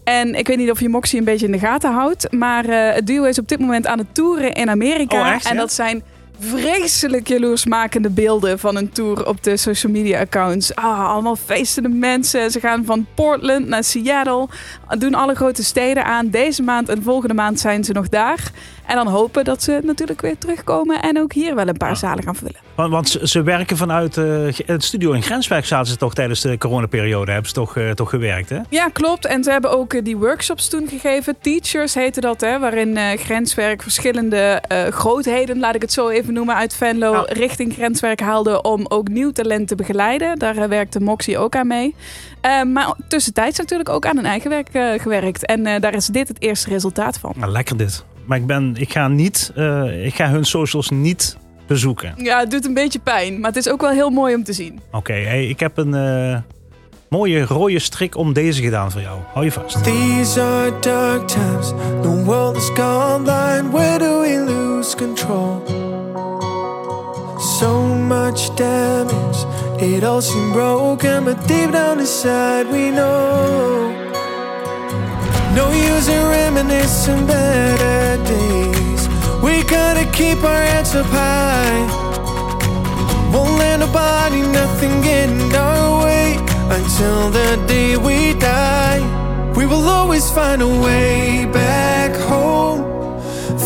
En 0.10 0.36
ik 0.36 0.48
weet 0.48 0.58
niet 0.58 0.72
of 0.72 0.80
je 0.80 0.90
Moxie 0.90 1.20
een 1.20 1.26
beetje 1.26 1.46
in 1.46 1.52
de 1.52 1.60
gaten 1.60 1.92
houdt. 1.92 2.32
Maar 2.32 2.66
eh, 2.66 2.96
het 2.96 3.08
duo 3.08 3.24
is 3.24 3.40
op 3.40 3.48
dit 3.48 3.60
moment 3.60 3.88
aan 3.88 3.98
het 3.98 4.14
toeren 4.14 4.54
in 4.54 4.70
Amerika. 4.70 5.20
Oh, 5.20 5.34
echt, 5.34 5.46
en 5.46 5.56
dat 5.56 5.74
zijn 5.74 6.04
vreselijk 6.40 7.28
jaloersmakende 7.28 8.10
beelden 8.10 8.60
van 8.60 8.76
een 8.76 8.90
tour 8.90 9.28
op 9.28 9.44
de 9.44 9.58
social 9.58 9.92
media 9.92 10.20
accounts. 10.20 10.76
Ah, 10.76 11.10
allemaal 11.10 11.36
feestende 11.36 11.90
mensen. 11.90 12.52
Ze 12.52 12.60
gaan 12.60 12.86
van 12.86 13.08
Portland 13.16 13.68
naar 13.68 13.84
Seattle. 13.84 14.48
Doen 14.98 15.14
alle 15.14 15.36
grote 15.36 15.64
steden 15.64 16.06
aan. 16.06 16.30
Deze 16.30 16.62
maand 16.62 16.90
en 16.90 17.04
volgende 17.04 17.34
maand 17.34 17.60
zijn 17.60 17.84
ze 17.84 17.92
nog 17.92 18.10
daar. 18.10 18.52
En 18.90 18.96
dan 18.96 19.08
hopen 19.08 19.44
dat 19.44 19.64
ze 19.64 19.80
natuurlijk 19.84 20.22
weer 20.22 20.38
terugkomen 20.38 21.02
en 21.02 21.20
ook 21.20 21.34
hier 21.34 21.56
wel 21.56 21.68
een 21.68 21.78
paar 21.78 21.98
zalen 21.98 22.24
gaan 22.24 22.36
vullen. 22.36 22.56
Want, 22.76 22.92
want 22.92 23.10
ze, 23.10 23.28
ze 23.28 23.42
werken 23.42 23.78
vanuit 23.78 24.18
eh, 24.18 24.26
het 24.66 24.84
studio 24.84 25.12
in 25.12 25.22
Grenswijk 25.22 25.66
zaten 25.66 25.92
ze 25.92 25.98
toch 25.98 26.14
tijdens 26.14 26.42
de 26.42 26.58
coronaperiode. 26.58 27.32
Hebben 27.32 27.50
ze 27.50 27.56
toch, 27.56 27.78
eh, 27.78 27.90
toch 27.92 28.10
gewerkt, 28.10 28.50
hè? 28.50 28.60
Ja, 28.70 28.88
klopt. 28.94 29.26
En 29.26 29.44
ze 29.44 29.52
hebben 29.52 29.72
ook 29.72 29.94
eh, 29.94 30.04
die 30.04 30.18
workshops 30.18 30.68
toen 30.70 30.88
gegeven. 30.88 31.36
Teachers 31.42 31.94
heette 31.94 32.22
dat, 32.22 32.42
hè, 32.42 32.60
waarin 32.60 32.98
eh, 32.98 33.18
grenswerk 33.18 33.82
verschillende 33.82 34.62
eh, 34.68 34.88
grootheden, 34.88 35.60
laat 35.60 35.76
ik 35.76 35.82
het 35.82 35.94
zo 35.94 36.10
even 36.10 36.34
noemen, 36.34 36.56
uit 36.56 36.74
Venlo 36.76 37.12
Ja. 37.14 37.26
richting 37.28 37.74
grenswerk 37.74 38.20
haalde 38.20 38.62
om 38.62 38.86
ook 38.88 39.08
nieuw 39.08 39.32
talent 39.32 39.68
te 39.68 39.76
begeleiden. 39.76 40.40
Daar 40.40 40.70
werkte 40.70 41.00
Moxie 41.00 41.38
ook 41.38 41.56
aan 41.56 41.68
mee. 41.68 41.96
Eh, 42.42 42.64
maar 42.64 42.94
tussentijds 43.08 43.58
natuurlijk 43.58 43.90
ook 43.90 44.06
aan 44.06 44.16
hun 44.16 44.26
eigen 44.26 44.50
werk 44.50 44.70
eh, 44.72 45.00
gewerkt. 45.00 45.46
En 45.46 45.66
eh, 45.66 45.82
daar 45.82 45.94
is 45.94 46.06
dit 46.06 46.28
het 46.28 46.42
eerste 46.42 46.70
resultaat 46.70 47.18
van. 47.20 47.34
Nou, 47.36 47.52
lekker 47.52 47.78
dit. 47.78 48.04
Maar 48.26 48.38
ik, 48.38 48.46
ben, 48.46 48.76
ik, 48.78 48.92
ga 48.92 49.08
niet, 49.08 49.52
eh, 49.56 50.06
ik 50.06 50.16
ga 50.16 50.30
hun 50.30 50.46
socials 50.46 50.90
niet 50.90 51.38
bezoeken. 51.68 52.14
Ja, 52.18 52.40
het 52.40 52.52
doet 52.52 52.66
een 52.66 52.74
beetje 52.74 53.00
pijn, 53.00 53.40
maar 53.40 53.52
het 53.52 53.66
is 53.66 53.72
ook 53.72 53.82
wel 53.82 53.90
heel 53.90 54.10
mooi 54.10 54.36
om 54.36 54.44
te 54.44 54.54
zien. 54.54 54.80
Oké, 54.92 55.14
hey, 55.14 55.48
ik 55.48 55.60
heb 55.60 55.78
een 55.78 56.44
mooie 57.10 57.46
rode 57.46 57.80
strik 57.80 58.16
om 58.18 58.34
deze 58.34 58.62
gedaan 58.62 58.92
voor 58.92 59.02
jou. 59.02 59.20
Hou 59.34 59.46
je 59.46 59.52
vast. 59.52 59.84
These 59.84 60.42
are 60.42 60.80
dark 60.80 61.28
times. 61.28 61.68
The 62.02 62.24
world 62.24 62.56
has 62.56 62.70
gone 62.70 63.24
blind. 63.24 63.72
Where 63.74 63.98
do 64.00 64.22
we 64.22 64.44
lose 64.48 64.96
control? 64.96 65.64
So 67.60 67.84
much 67.86 68.54
damage. 68.56 69.46
It 69.82 70.04
all 70.04 70.22
seemed 70.22 70.52
broken, 70.52 71.24
but 71.24 71.48
deep 71.48 71.72
down 71.72 72.00
inside 72.00 72.68
we 72.68 72.92
know. 72.92 73.90
No 75.56 75.72
use 75.72 76.10
in 76.10 76.22
reminiscing 76.28 77.26
better 77.26 78.22
days. 78.26 79.08
We 79.42 79.64
gotta 79.64 80.04
keep 80.12 80.44
our 80.44 80.64
heads 80.64 80.96
up 80.96 81.06
high. 81.06 81.80
Won't 83.32 83.58
let 83.58 83.80
nobody, 83.80 84.42
nothing 84.42 85.00
get 85.00 85.30
in 85.30 85.56
our 85.56 86.04
way 86.04 86.36
until 86.78 87.30
the 87.30 87.56
day 87.66 87.96
we 87.96 88.34
die. 88.34 89.00
We 89.56 89.66
will 89.66 89.88
always 89.88 90.30
find 90.30 90.62
a 90.62 90.68
way 90.68 91.46
back 91.54 92.14
home. 92.28 92.82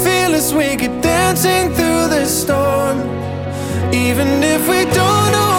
Feel 0.03 0.35
as 0.35 0.53
we 0.53 0.59
wicked, 0.59 1.01
dancing 1.01 1.73
through 1.73 2.07
the 2.09 2.25
storm. 2.27 2.99
Even 3.91 4.43
if 4.43 4.69
we 4.69 4.85
don't 4.93 5.31
know 5.31 5.52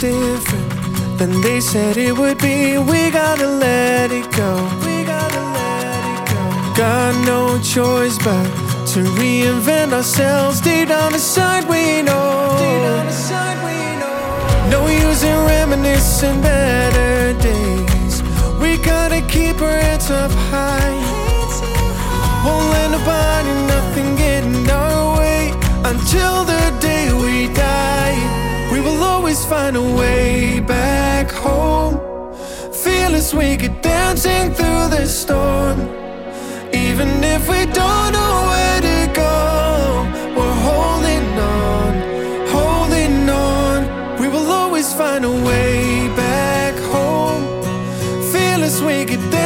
different 0.00 1.18
than 1.18 1.42
they 1.42 1.60
said 1.60 1.98
it 1.98 2.16
would 2.16 2.38
be. 2.38 2.78
We 2.78 3.10
gotta 3.10 3.46
let 3.46 4.10
it 4.10 4.32
go. 4.32 4.52
We 4.86 5.04
gotta 5.04 5.42
let 5.58 6.00
it 6.12 6.22
go. 6.32 6.42
Got 6.74 7.12
no 7.26 7.60
choice 7.60 8.16
but 8.16 8.48
to 8.92 9.00
reinvent 9.20 9.92
ourselves. 9.92 10.62
Deep 10.62 10.88
down 10.88 11.12
inside, 11.12 11.68
we 11.68 12.00
know. 12.00 12.56
Deep 12.58 12.80
down 12.88 13.06
inside, 13.06 13.58
we 13.68 13.76
know. 14.00 14.70
No 14.72 14.88
use 14.88 15.22
in 15.22 15.36
reminiscing 15.46 16.40
better 16.40 17.38
days. 17.38 18.22
We 18.58 18.78
gotta 18.78 19.20
keep 19.28 19.60
our 19.60 19.78
heads 19.84 20.10
up 20.10 20.30
high. 20.50 20.96
Won't 22.46 22.66
let 22.72 22.90
nobody, 22.96 23.52
nothing 23.74 24.16
get 24.16 24.44
in 24.44 24.70
our 24.70 25.18
way 25.18 25.50
until 25.84 26.44
the 26.44 26.62
day 26.80 27.12
we 27.12 27.52
die. 27.52 28.49
We 28.80 28.86
will 28.86 29.04
always 29.04 29.44
find 29.44 29.76
a 29.76 29.82
way 29.82 30.58
back 30.58 31.30
home. 31.30 32.00
Fearless, 32.72 33.34
wicked, 33.34 33.82
dancing 33.82 34.54
through 34.54 34.88
the 34.88 35.04
storm. 35.04 35.78
Even 36.72 37.22
if 37.22 37.46
we 37.46 37.66
don't 37.66 38.12
know 38.16 38.34
where 38.50 38.80
to 38.80 39.12
go, 39.12 40.08
we're 40.34 40.60
holding 40.68 41.26
on, 41.58 41.92
holding 42.48 43.28
on. 43.28 44.18
We 44.18 44.28
will 44.28 44.50
always 44.50 44.94
find 44.94 45.26
a 45.26 45.30
way 45.30 46.08
back 46.16 46.74
home. 46.94 47.44
Fearless, 48.32 48.80
wicked, 48.80 49.20
dancing 49.30 49.39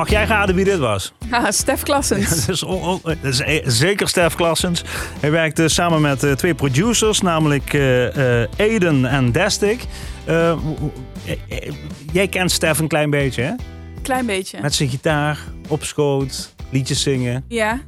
mag 0.00 0.10
jij 0.10 0.24
raden 0.24 0.54
wie 0.54 0.64
dit 0.64 0.78
was? 0.78 1.12
Ah, 1.30 1.50
Stef 1.50 1.82
Klassens. 1.82 2.28
Dat 2.46 2.48
is, 2.48 2.62
on- 2.62 2.82
on- 2.82 3.00
dat 3.02 3.16
is 3.22 3.38
e- 3.40 3.62
zeker 3.64 4.08
Stef 4.08 4.34
Klassens. 4.34 4.84
Hij 5.20 5.30
werkte 5.30 5.68
samen 5.68 6.00
met 6.00 6.22
eh, 6.22 6.32
twee 6.32 6.54
producers, 6.54 7.20
namelijk 7.20 7.72
eh, 7.74 8.42
eh, 8.42 8.48
Aiden 8.58 9.04
en. 9.04 9.32
Eh, 9.34 10.50
eh, 10.50 10.56
eh, 11.48 11.72
jij 12.12 12.28
kent 12.28 12.50
Stef 12.50 12.78
een 12.78 12.88
klein 12.88 13.10
beetje, 13.10 13.42
hè? 13.42 13.52
Klein 14.02 14.26
beetje. 14.26 14.58
Met 14.60 14.74
zijn 14.74 14.88
gitaar, 14.88 15.38
op 15.68 15.84
schoot, 15.84 16.54
liedjes 16.70 17.02
zingen. 17.02 17.44
Ja, 17.48 17.80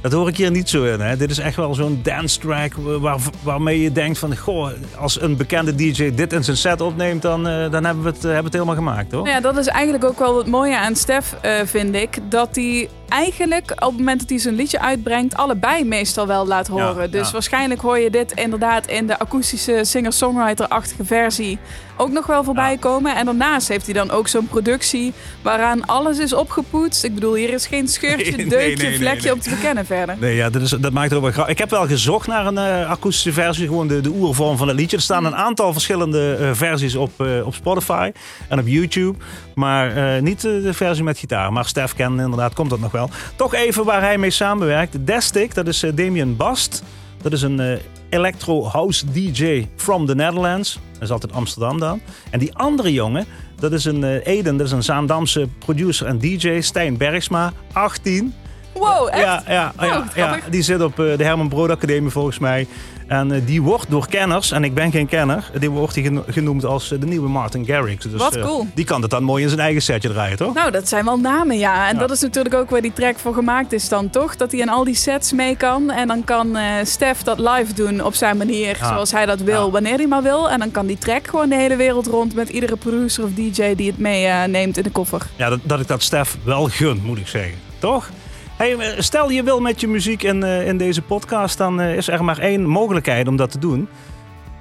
Dat 0.00 0.12
hoor 0.12 0.28
ik 0.28 0.36
hier 0.36 0.50
niet 0.50 0.68
zo 0.68 0.84
in. 0.84 1.00
Hè? 1.00 1.16
Dit 1.16 1.30
is 1.30 1.38
echt 1.38 1.56
wel 1.56 1.74
zo'n 1.74 2.00
dance 2.02 2.38
track 2.38 2.72
waar, 2.74 3.18
waarmee 3.42 3.80
je 3.80 3.92
denkt 3.92 4.18
van... 4.18 4.36
Goh, 4.36 4.70
als 4.98 5.20
een 5.20 5.36
bekende 5.36 5.74
DJ 5.74 6.14
dit 6.14 6.32
in 6.32 6.44
zijn 6.44 6.56
set 6.56 6.80
opneemt, 6.80 7.22
dan, 7.22 7.48
eh, 7.48 7.70
dan 7.70 7.84
hebben, 7.84 8.04
we 8.04 8.08
het, 8.08 8.18
eh, 8.18 8.24
hebben 8.24 8.44
het 8.44 8.52
helemaal 8.52 8.74
gemaakt, 8.74 9.12
hoor. 9.12 9.28
Ja, 9.28 9.40
dat 9.40 9.56
is 9.56 9.66
eigenlijk 9.66 10.04
ook 10.04 10.18
wel 10.18 10.38
het 10.38 10.46
mooie 10.46 10.78
aan 10.78 10.96
Stef, 10.96 11.36
eh, 11.40 11.52
vind 11.64 11.94
ik. 11.94 12.18
Dat 12.28 12.48
hij 12.52 12.88
eigenlijk 13.08 13.70
op 13.70 13.88
het 13.88 13.98
moment 13.98 14.20
dat 14.20 14.28
hij 14.28 14.38
zijn 14.38 14.54
liedje 14.54 14.80
uitbrengt, 14.80 15.36
allebei 15.36 15.84
meestal 15.84 16.26
wel 16.26 16.46
laat 16.46 16.66
horen. 16.66 17.02
Ja, 17.02 17.06
dus 17.06 17.26
ja. 17.26 17.32
waarschijnlijk 17.32 17.80
hoor 17.80 17.98
je 17.98 18.10
dit 18.10 18.32
inderdaad 18.32 18.86
in 18.86 19.06
de 19.06 19.18
akoestische 19.18 19.80
singer-songwriter-achtige 19.82 21.04
versie 21.04 21.58
ook 21.98 22.10
nog 22.10 22.26
wel 22.26 22.44
voorbij 22.44 22.70
Ja. 22.72 22.76
komen. 22.78 23.16
En 23.16 23.24
daarnaast 23.24 23.68
heeft 23.68 23.84
hij 23.84 23.94
dan 23.94 24.10
ook 24.10 24.28
zo'n 24.28 24.46
productie 24.46 25.12
waaraan 25.42 25.86
alles 25.86 26.18
is 26.18 26.32
opgepoetst. 26.32 27.04
Ik 27.04 27.14
bedoel, 27.14 27.34
hier 27.34 27.52
is 27.52 27.66
geen 27.66 27.88
scheurtje, 27.88 28.32
Nee, 28.36 28.46
deukje, 28.46 28.76
nee, 28.76 28.88
nee, 28.88 28.98
vlekje 28.98 29.32
om 29.32 29.40
te 29.40 29.50
bekennen 29.50 29.86
verder. 29.86 30.16
Nee, 30.18 30.34
ja, 30.34 30.50
dat, 30.50 30.62
is, 30.62 30.70
dat 30.70 30.92
maakt 30.92 31.08
het 31.08 31.14
ook 31.18 31.22
wel 31.22 31.32
grappig. 31.32 31.52
Ik 31.52 31.58
heb 31.58 31.70
wel 31.70 31.86
gezocht 31.86 32.26
naar 32.26 32.46
een 32.46 32.58
eh, 32.58 32.90
akoestische 32.90 33.32
versie, 33.32 33.66
gewoon 33.66 33.88
de, 33.88 34.00
de 34.00 34.10
oervorm 34.10 34.56
van 34.56 34.68
het 34.68 34.76
liedje. 34.76 34.96
Er 34.96 35.02
staan 35.02 35.24
een 35.24 35.36
aantal 35.36 35.72
verschillende 35.72 36.36
eh, 36.40 36.50
versies 36.52 36.94
op, 36.94 37.20
eh, 37.20 37.46
op 37.46 37.54
Spotify 37.54 38.12
en 38.48 38.58
op 38.58 38.66
YouTube. 38.66 39.18
Maar 39.54 40.22
niet 40.22 40.40
de 40.40 40.74
versie 40.74 41.04
met 41.04 41.18
gitaar. 41.18 41.52
Maar 41.52 41.64
Stef 41.64 41.94
kennen 41.94 42.24
inderdaad, 42.24 42.54
komt 42.54 42.70
dat 42.70 42.80
nog 42.80 42.92
wel. 42.92 42.97
Toch 43.36 43.54
even 43.54 43.84
waar 43.84 44.00
hij 44.00 44.18
mee 44.18 44.30
samenwerkt. 44.30 45.06
Destic, 45.06 45.54
dat 45.54 45.66
is 45.66 45.82
eh, 45.82 45.90
Damien 45.94 46.36
Bast. 46.36 46.82
Dat 47.22 47.32
is 47.32 47.42
een 47.42 47.60
eh, 47.60 47.78
electro 48.08 48.64
house 48.64 49.04
DJ 49.12 49.66
from 49.76 50.06
the 50.06 50.14
Netherlands. 50.14 50.80
Dat 50.92 51.02
is 51.02 51.10
altijd 51.10 51.32
Amsterdam 51.32 51.78
dan. 51.78 52.00
En 52.30 52.38
die 52.38 52.54
andere 52.54 52.92
jongen, 52.92 53.26
Dat 53.58 53.72
is 53.72 53.84
een 53.84 54.04
eh, 54.04 54.26
Eden, 54.26 54.56
dat 54.56 54.66
is 54.66 54.72
een 54.72 54.82
Zaandamse 54.82 55.48
producer 55.58 56.06
en 56.06 56.18
DJ. 56.18 56.60
Stijn 56.60 56.96
Bergsma, 56.96 57.52
18. 57.72 58.34
Wow, 58.72 59.08
echt? 59.10 59.20
Ja, 59.22 59.42
ja, 59.48 59.72
Oh, 59.76 59.82
ja, 59.84 60.04
ja, 60.14 60.38
die 60.50 60.62
zit 60.62 60.82
op 60.82 60.96
de 60.96 61.16
Herman 61.18 61.48
Brood 61.48 61.70
Academie 61.70 62.10
volgens 62.10 62.38
mij. 62.38 62.66
En 63.08 63.32
eh, 63.32 63.40
die 63.44 63.62
wordt 63.62 63.90
door 63.90 64.08
kenners, 64.08 64.50
en 64.50 64.64
ik 64.64 64.74
ben 64.74 64.90
geen 64.90 65.06
kenner, 65.06 65.50
die 65.58 65.70
wordt 65.70 65.94
die 65.94 66.02
geno- 66.04 66.24
genoemd 66.28 66.64
als 66.64 66.92
eh, 66.92 67.00
de 67.00 67.06
nieuwe 67.06 67.28
Martin 67.28 67.64
Garrix. 67.66 68.04
Dus, 68.04 68.20
Wat 68.20 68.36
eh, 68.36 68.42
cool. 68.42 68.66
die 68.74 68.84
kan 68.84 69.02
het 69.02 69.10
dan 69.10 69.22
mooi 69.22 69.42
in 69.42 69.48
zijn 69.48 69.60
eigen 69.60 69.82
setje 69.82 70.08
draaien, 70.08 70.36
toch? 70.36 70.54
Nou, 70.54 70.70
dat 70.70 70.88
zijn 70.88 71.04
wel 71.04 71.18
namen, 71.18 71.58
ja. 71.58 71.88
En 71.88 71.94
Ja. 71.94 72.00
dat 72.00 72.10
is 72.10 72.20
natuurlijk 72.20 72.54
ook 72.54 72.70
waar 72.70 72.80
die 72.80 72.92
track 72.92 73.18
voor 73.18 73.34
gemaakt 73.34 73.72
is 73.72 73.88
dan, 73.88 74.10
toch? 74.10 74.36
Dat 74.36 74.50
hij 74.52 74.60
in 74.60 74.68
al 74.68 74.84
die 74.84 74.94
sets 74.94 75.32
mee 75.32 75.56
kan. 75.56 75.90
En 75.90 76.08
dan 76.08 76.24
kan 76.24 76.56
Stef 76.82 77.22
dat 77.22 77.38
live 77.38 77.74
doen 77.74 78.04
op 78.04 78.14
zijn 78.14 78.36
manier, 78.36 78.76
Ja. 78.80 78.88
zoals 78.88 79.12
hij 79.12 79.26
dat 79.26 79.40
wil, 79.40 79.64
Ja. 79.64 79.70
wanneer 79.70 79.96
hij 79.96 80.06
maar 80.06 80.22
wil. 80.22 80.50
En 80.50 80.58
dan 80.58 80.70
kan 80.70 80.86
die 80.86 80.98
track 80.98 81.26
gewoon 81.28 81.48
de 81.48 81.54
hele 81.56 81.76
wereld 81.76 82.06
rond 82.06 82.34
met 82.34 82.48
iedere 82.48 82.76
producer 82.76 83.24
of 83.24 83.30
DJ 83.34 83.74
die 83.74 83.86
het 83.90 83.98
meeneemt 83.98 84.50
neemt 84.52 84.76
in 84.76 84.82
de 84.82 84.90
koffer. 84.90 85.22
Ja, 85.36 85.48
dat, 85.48 85.58
dat 85.62 85.80
ik 85.80 85.86
dat 85.88 86.02
Stef 86.02 86.36
wel 86.42 86.64
gun, 86.68 87.00
moet 87.04 87.18
ik 87.18 87.26
zeggen. 87.28 87.54
Toch? 87.78 88.10
Hey, 88.58 88.76
eh, 88.76 88.94
stel 88.98 89.30
je 89.30 89.42
wil 89.42 89.60
met 89.60 89.80
je 89.80 89.88
muziek 89.88 90.22
in, 90.22 90.42
eh, 90.42 90.66
in 90.66 90.76
deze 90.76 91.02
podcast, 91.02 91.58
dan 91.58 91.80
eh, 91.80 91.96
is 91.96 92.08
er 92.08 92.24
maar 92.24 92.38
één 92.38 92.66
mogelijkheid 92.66 93.28
om 93.28 93.36
dat 93.36 93.50
te 93.50 93.58
doen. 93.58 93.88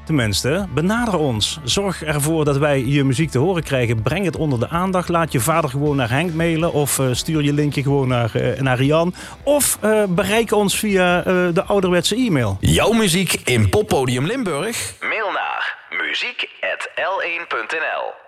Tenminste, 0.05 0.67
benader 0.73 1.17
ons. 1.17 1.59
Zorg 1.63 2.03
ervoor 2.03 2.45
dat 2.45 2.57
wij 2.57 2.85
je 2.85 3.03
muziek 3.03 3.29
te 3.29 3.37
horen 3.37 3.63
krijgen. 3.63 4.01
Breng 4.01 4.25
het 4.25 4.35
onder 4.35 4.59
de 4.59 4.69
aandacht. 4.69 5.09
Laat 5.09 5.31
je 5.31 5.39
vader 5.39 5.69
gewoon 5.69 5.95
naar 5.95 6.09
Henk 6.09 6.33
mailen. 6.33 6.73
Of 6.73 7.01
stuur 7.11 7.41
je 7.41 7.53
linkje 7.53 7.81
gewoon 7.81 8.07
naar, 8.07 8.31
naar 8.59 8.77
Rian. 8.77 9.13
Of 9.43 9.79
bereik 10.09 10.51
ons 10.51 10.79
via 10.79 11.21
de 11.51 11.63
ouderwetse 11.63 12.15
e-mail. 12.15 12.57
Jouw 12.59 12.91
muziek 12.91 13.33
in 13.33 13.69
Poppodium 13.69 14.25
Limburg? 14.25 14.93
Mail 14.99 15.31
naar 15.31 15.77
muziek.l1.nl 15.89 18.26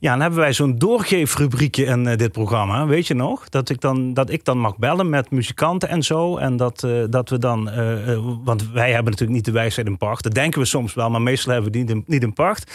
Ja, 0.00 0.10
dan 0.10 0.20
hebben 0.20 0.38
wij 0.38 0.52
zo'n 0.52 0.78
doorgeefrubriekje 0.78 1.84
in 1.84 2.06
eh, 2.06 2.16
dit 2.16 2.32
programma. 2.32 2.86
Weet 2.86 3.06
je 3.06 3.14
nog? 3.14 3.48
Dat 3.48 3.68
ik, 3.68 3.80
dan, 3.80 4.14
dat 4.14 4.30
ik 4.30 4.44
dan 4.44 4.58
mag 4.58 4.76
bellen 4.76 5.08
met 5.08 5.30
muzikanten 5.30 5.88
en 5.88 6.02
zo. 6.02 6.36
En 6.36 6.56
dat, 6.56 6.82
eh, 6.82 6.90
dat 7.10 7.28
we 7.30 7.38
dan... 7.38 7.70
eh, 7.70 8.18
want 8.44 8.70
wij 8.72 8.86
hebben 8.92 9.10
natuurlijk 9.12 9.36
niet 9.38 9.44
de 9.44 9.52
wijsheid 9.52 9.86
in 9.86 9.96
pacht. 9.96 10.22
Dat 10.22 10.34
denken 10.34 10.60
we 10.60 10.66
soms 10.66 10.94
wel, 10.94 11.10
maar 11.10 11.22
meestal 11.22 11.52
hebben 11.52 11.72
we 11.72 11.78
die 11.84 11.94
niet 11.94 12.08
niet 12.08 12.22
in 12.22 12.32
pacht. 12.32 12.72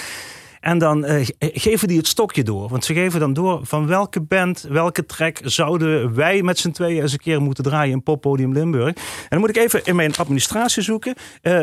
En 0.59 0.77
dan 0.77 1.03
ge- 1.03 1.33
geven 1.39 1.87
die 1.87 1.97
het 1.97 2.07
stokje 2.07 2.43
door. 2.43 2.69
Want 2.69 2.85
ze 2.85 2.93
geven 2.93 3.19
dan 3.19 3.33
door 3.33 3.59
van 3.63 3.87
welke 3.87 4.21
band, 4.21 4.65
welke 4.69 5.05
track 5.05 5.39
zouden 5.43 6.13
wij 6.15 6.41
met 6.41 6.59
z'n 6.59 6.71
tweeën 6.71 7.01
eens 7.01 7.11
een 7.11 7.17
keer 7.19 7.41
moeten 7.41 7.63
draaien 7.63 7.93
in 7.93 8.03
Poppodium 8.03 8.53
Limburg. 8.53 8.87
En 8.95 8.95
dan 9.29 9.39
moet 9.39 9.49
ik 9.49 9.57
even 9.57 9.81
in 9.83 9.95
mijn 9.95 10.15
administratie 10.15 10.83
zoeken. 10.83 11.13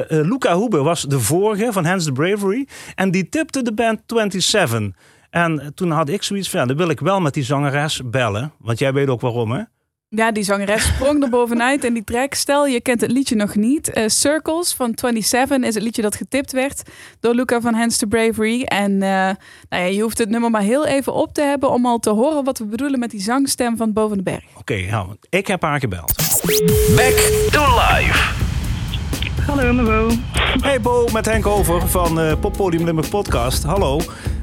Luca 0.08 0.54
Hoebe 0.54 0.82
was 0.82 1.02
de 1.02 1.20
vorige 1.20 1.72
van 1.72 1.84
Hans 1.84 2.04
the 2.04 2.12
Bravery. 2.12 2.66
En 2.94 3.10
die 3.10 3.28
tipte 3.28 3.62
de 3.62 3.72
band 3.74 4.00
27. 4.06 4.90
En 5.30 5.72
toen 5.74 5.90
had 5.90 6.08
ik 6.08 6.22
zoiets 6.22 6.50
van, 6.50 6.60
ja, 6.60 6.66
dan 6.66 6.76
wil 6.76 6.88
ik 6.88 7.00
wel 7.00 7.20
met 7.20 7.34
die 7.34 7.44
zangeres 7.44 8.00
bellen. 8.04 8.52
Want 8.58 8.78
jij 8.78 8.92
weet 8.92 9.08
ook 9.08 9.20
waarom, 9.20 9.50
hè? 9.50 9.62
Ja, 10.08 10.32
die 10.32 10.42
zangeres 10.42 10.86
sprong 10.86 11.22
er 11.22 11.28
bovenuit 11.28 11.84
in 11.84 11.94
die 11.94 12.04
track. 12.04 12.34
Stel, 12.34 12.66
je 12.66 12.80
kent 12.80 13.00
het 13.00 13.10
liedje 13.10 13.36
nog 13.36 13.54
niet. 13.54 13.90
Eh, 13.92 14.04
Circles 14.06 14.74
van 14.74 14.92
27 14.94 15.68
is 15.68 15.74
het 15.74 15.82
liedje 15.82 16.02
dat 16.02 16.14
getipt 16.14 16.52
werd 16.52 16.82
door 17.20 17.34
Luca 17.34 17.60
van 17.60 17.74
Hands 17.74 17.96
to 17.96 18.06
Bravery. 18.06 18.62
En 18.62 18.92
eh, 19.02 19.08
nou 19.08 19.36
ja, 19.68 19.84
je 19.84 20.02
hoeft 20.02 20.18
het 20.18 20.28
nummer 20.28 20.50
maar 20.50 20.62
heel 20.62 20.86
even 20.86 21.12
op 21.12 21.34
te 21.34 21.42
hebben 21.42 21.70
om 21.70 21.86
al 21.86 21.98
te 21.98 22.10
horen 22.10 22.44
wat 22.44 22.58
we 22.58 22.64
bedoelen 22.64 22.98
met 22.98 23.10
die 23.10 23.20
zangstem 23.20 23.76
van 23.76 23.92
Boven 23.92 24.16
de 24.16 24.22
Berg. 24.22 24.44
Oké, 24.58 24.86
nou, 24.90 25.16
ik 25.28 25.46
heb 25.46 25.62
haar 25.62 25.80
gebeld. 25.80 26.14
Back 26.96 27.48
to 27.50 27.62
life. 27.62 28.32
Hallo, 29.46 29.72
Mabo. 29.72 30.10
Hey 30.60 30.80
Bo, 30.80 31.08
met 31.12 31.26
Henk 31.26 31.46
Over 31.46 31.88
van 31.88 32.20
eh 32.20 32.32
Poppodium 32.40 32.84
Limburg 32.84 33.08
Podcast. 33.08 33.62
Hallo. 33.62 34.00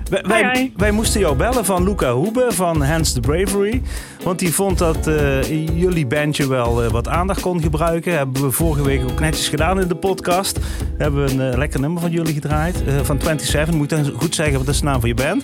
Wij, 0.09 0.23
wij, 0.27 0.51
hi. 0.53 0.71
wij 0.75 0.91
moesten 0.91 1.19
jou 1.19 1.35
bellen 1.35 1.65
van 1.65 1.83
Luca 1.83 2.13
Hoebe 2.13 2.45
van 2.49 2.81
Hans 2.83 3.13
the 3.13 3.19
Bravery. 3.19 3.81
Want 4.23 4.39
die 4.39 4.53
vond 4.53 4.77
dat 4.77 5.07
eh, 5.07 5.43
jullie 5.79 6.07
bandje 6.07 6.47
wel 6.47 6.83
eh, 6.83 6.91
wat 6.91 7.07
aandacht 7.07 7.41
kon 7.41 7.61
gebruiken. 7.61 8.13
Hebben 8.13 8.41
we 8.41 8.51
vorige 8.51 8.83
week 8.83 9.03
ook 9.03 9.19
netjes 9.19 9.47
gedaan 9.49 9.81
in 9.81 9.87
de 9.87 9.95
podcast. 9.95 10.59
Hebben 10.97 11.25
we 11.25 11.31
een 11.31 11.51
eh, 11.51 11.57
lekker 11.57 11.79
nummer 11.79 12.01
van 12.01 12.11
jullie 12.11 12.33
gedraaid. 12.33 12.83
van 13.03 13.19
27, 13.19 13.73
moet 13.73 13.91
ik 13.91 13.97
dan 13.97 14.13
goed 14.15 14.35
zeggen, 14.35 14.57
wat 14.57 14.67
is 14.67 14.79
de 14.79 14.85
naam 14.85 14.99
van 14.99 15.09
je 15.09 15.15
band? 15.15 15.43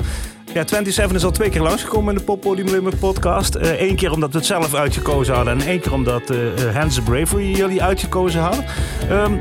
Ja, 0.54 0.68
27 0.68 1.16
is 1.16 1.24
al 1.24 1.32
twee 1.32 1.50
keer 1.50 1.62
langsgekomen 1.62 2.14
in 2.14 2.20
de 2.20 2.26
Poppodium 2.26 2.70
Limburg 2.70 3.00
podcast. 3.00 3.56
Eén 3.60 3.96
keer 3.96 4.12
omdat 4.12 4.32
we 4.32 4.38
het 4.38 4.48
zelf 4.48 4.74
uitgekozen 4.74 5.36
hadden. 5.36 5.60
En 5.60 5.68
één 5.68 5.80
keer 5.80 5.94
omdat 5.94 6.34
Hans 6.74 6.96
the 6.96 7.02
Bravery 7.02 7.56
jullie 7.56 7.84
uitgekozen 7.84 8.42
hadden. 8.42 8.66
Ehm, 9.10 9.34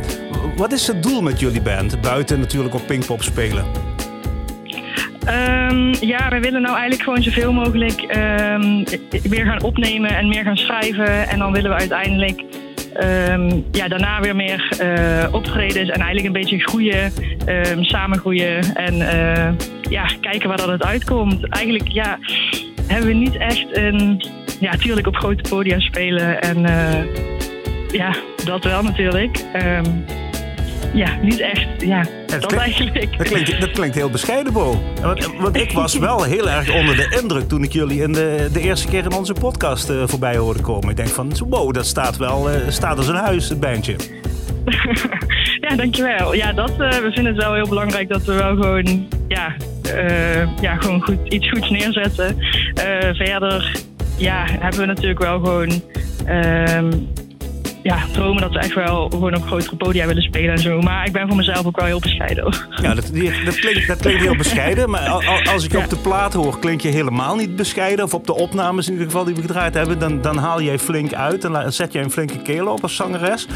wat 0.56 0.72
is 0.72 0.87
het 0.87 1.02
doel 1.02 1.22
met 1.22 1.40
jullie 1.40 1.62
band? 1.62 2.00
Buiten 2.00 2.40
natuurlijk 2.40 2.74
op 2.74 2.87
Pinkpop 2.87 3.22
spelen. 3.22 3.91
Ehm, 5.24 5.94
ja, 6.00 6.28
wij 6.28 6.40
willen 6.40 6.62
nou 6.62 6.72
eigenlijk 6.72 7.02
gewoon 7.02 7.22
zoveel 7.22 7.52
mogelijk 7.52 8.00
ehm, 8.00 8.85
weer 9.22 9.44
gaan 9.44 9.62
opnemen 9.62 10.16
en 10.16 10.28
meer 10.28 10.44
gaan 10.44 10.56
schrijven. 10.56 11.28
En 11.28 11.38
dan 11.38 11.52
willen 11.52 11.70
we 11.70 11.76
uiteindelijk 11.76 12.42
ehm, 12.94 13.61
ja, 13.70 13.88
daarna 13.88 14.20
weer 14.20 14.37
meer 14.37 14.76
eh, 14.78 15.35
optredens 15.35 15.88
en 15.90 16.00
eigenlijk 16.00 16.26
een 16.26 16.40
beetje 16.42 16.58
groeien, 16.58 17.12
samen 17.80 18.18
groeien 18.18 18.74
en 18.74 19.08
eh, 19.08 19.52
ja, 19.90 20.06
kijken 20.20 20.48
waar 20.48 20.56
dat 20.56 20.68
het 20.68 20.85
uitkomt. 20.85 21.48
Eigenlijk 21.48 21.88
ja, 21.88 22.18
hebben 22.87 23.06
we 23.06 23.14
niet 23.14 23.37
echt 23.37 23.66
een, 23.76 24.24
ja, 24.61 24.72
tuurlijk 24.76 25.06
op 25.06 25.16
grote 25.16 25.48
podia 25.48 25.80
spelen 25.80 26.42
en 26.42 26.64
eh, 26.64 27.04
ja, 27.90 28.16
dat 28.44 28.64
wel 28.64 28.82
natuurlijk. 28.82 29.44
Ja, 30.94 31.18
niet 31.22 31.40
echt, 31.40 31.68
ja, 31.78 32.06
dat 32.40 32.47
klinkt- 32.47 32.64
eigenlijk. 32.64 33.18
Dat 33.18 33.27
klinkt, 33.29 33.61
dat 33.61 33.71
klinkt 33.71 33.95
heel 33.95 34.11
bescheiden, 34.11 34.53
Bo. 34.53 34.83
Want, 35.03 35.29
want 35.40 35.57
ik 35.57 35.73
was 35.73 35.99
wel 35.99 36.23
heel 36.23 36.51
erg 36.51 36.75
onder 36.75 36.97
de 36.97 37.18
indruk 37.23 37.49
toen 37.49 37.62
ik 37.62 37.73
jullie 37.73 38.03
in 38.03 38.12
de, 38.12 38.49
de 38.53 38.61
eerste 38.61 38.88
keer 38.88 39.05
in 39.05 39.12
onze 39.12 39.33
podcast 39.33 39.88
eh, 39.90 40.03
voorbij 40.07 40.37
hoorde 40.37 40.61
komen. 40.61 40.88
Ik 40.90 40.97
denk 40.97 41.09
van, 41.09 41.37
zo, 41.37 41.47
Bo, 41.47 41.73
dat 41.73 41.87
staat 41.87 42.16
wel 42.16 42.51
eh, 42.51 42.57
staat 42.68 42.97
als 42.97 43.09
een 43.09 43.14
huis, 43.14 43.49
het 43.49 43.61
bandje. 43.61 43.97
Ja, 45.61 45.77
dankjewel. 45.77 46.35
Ja, 46.35 46.53
dat, 46.53 46.71
eh, 46.71 46.77
we 46.90 47.11
vinden 47.14 47.35
het 47.35 47.42
wel 47.42 47.55
heel 47.55 47.68
belangrijk 47.68 48.09
dat 48.09 48.23
we 48.25 48.33
wel 48.33 48.55
gewoon, 48.57 49.09
ja, 49.29 49.55
eh, 49.95 50.61
ja, 50.61 50.77
gewoon 50.77 51.03
goed, 51.03 51.18
iets 51.29 51.49
goeds 51.51 51.71
neerzetten. 51.71 52.38
Eh, 52.75 53.14
verder 53.14 53.73
ja, 54.16 54.45
hebben 54.49 54.81
we 54.81 54.87
natuurlijk 54.87 55.21
wel 55.21 55.38
gewoon 55.40 55.83
ehm, 56.27 56.92
ja, 57.83 57.99
dromen 58.12 58.42
dat 58.42 58.53
we 58.53 58.59
echt 58.59 58.75
wel 58.75 59.09
gewoon 59.11 59.37
op 59.37 59.47
grotere 59.47 59.77
podia 59.77 60.07
willen 60.07 60.23
spelen 60.23 60.51
en 60.51 60.59
zo. 60.59 60.81
Maar 60.81 61.07
ik 61.07 61.12
ben 61.12 61.27
voor 61.29 61.37
mezelf 61.37 61.66
ook 61.66 61.77
wel 61.77 61.87
heel 61.87 62.01
bescheiden. 62.01 62.42
hoor. 62.45 62.66
Ja, 62.83 62.95
dat, 62.95 63.11
die- 63.12 63.45
dat, 63.45 63.55
klinkt, 63.61 63.87
dat 63.87 63.99
klinkt 64.01 64.23
heel 64.23 64.37
bescheiden. 64.37 64.90
Maar 64.90 65.01
al- 65.09 65.23
al- 65.25 65.42
als 65.53 65.64
ik 65.64 65.73
je 65.73 65.79
op 65.79 65.88
de 65.90 65.97
plaat 65.97 66.33
hoor, 66.33 66.59
klink 66.59 66.81
je 66.81 66.88
helemaal 66.88 67.37
niet 67.37 67.57
bescheiden. 67.57 68.05
Of 68.05 68.14
op 68.14 68.27
de 68.27 68.35
opnames 68.35 68.87
in 68.87 68.92
ieder 68.92 69.07
geval 69.07 69.25
die 69.25 69.35
we 69.35 69.40
gedraaid 69.40 69.75
hebben. 69.75 69.99
Dan, 69.99 70.21
dan 70.21 70.37
haal 70.37 70.62
jij 70.62 70.79
flink 70.79 71.12
uit 71.14 71.45
en 71.45 71.73
zet 71.73 71.92
jij 71.92 72.03
een 72.03 72.11
flinke 72.11 72.38
keel 72.42 72.66
op 72.66 72.83
als 72.83 72.97
zangeres. 72.97 73.47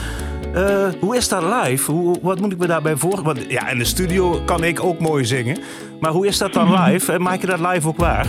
Eh, 0.55 0.87
hoe 1.01 1.17
is 1.17 1.29
dat 1.29 1.43
live? 1.65 1.91
Hoe, 1.91 2.19
wat 2.23 2.41
moet 2.41 2.53
ik 2.53 2.59
me 2.59 2.67
daarbij 2.67 2.97
voor? 2.97 3.23
Want 3.23 3.45
ja, 3.49 3.69
in 3.69 3.79
de 3.79 3.85
studio 3.85 4.43
kan 4.45 4.65
ik 4.65 4.85
ook 4.85 4.99
mooi 4.99 5.25
zingen. 5.25 5.59
Maar 6.01 6.11
hoe 6.11 6.27
is 6.27 6.39
dat 6.39 6.53
dan 6.53 6.73
live? 6.83 7.12
En 7.12 7.23
maak 7.23 7.41
je 7.41 7.47
dat 7.47 7.61
live 7.61 7.89
ook 7.89 7.97
waar? 7.97 8.27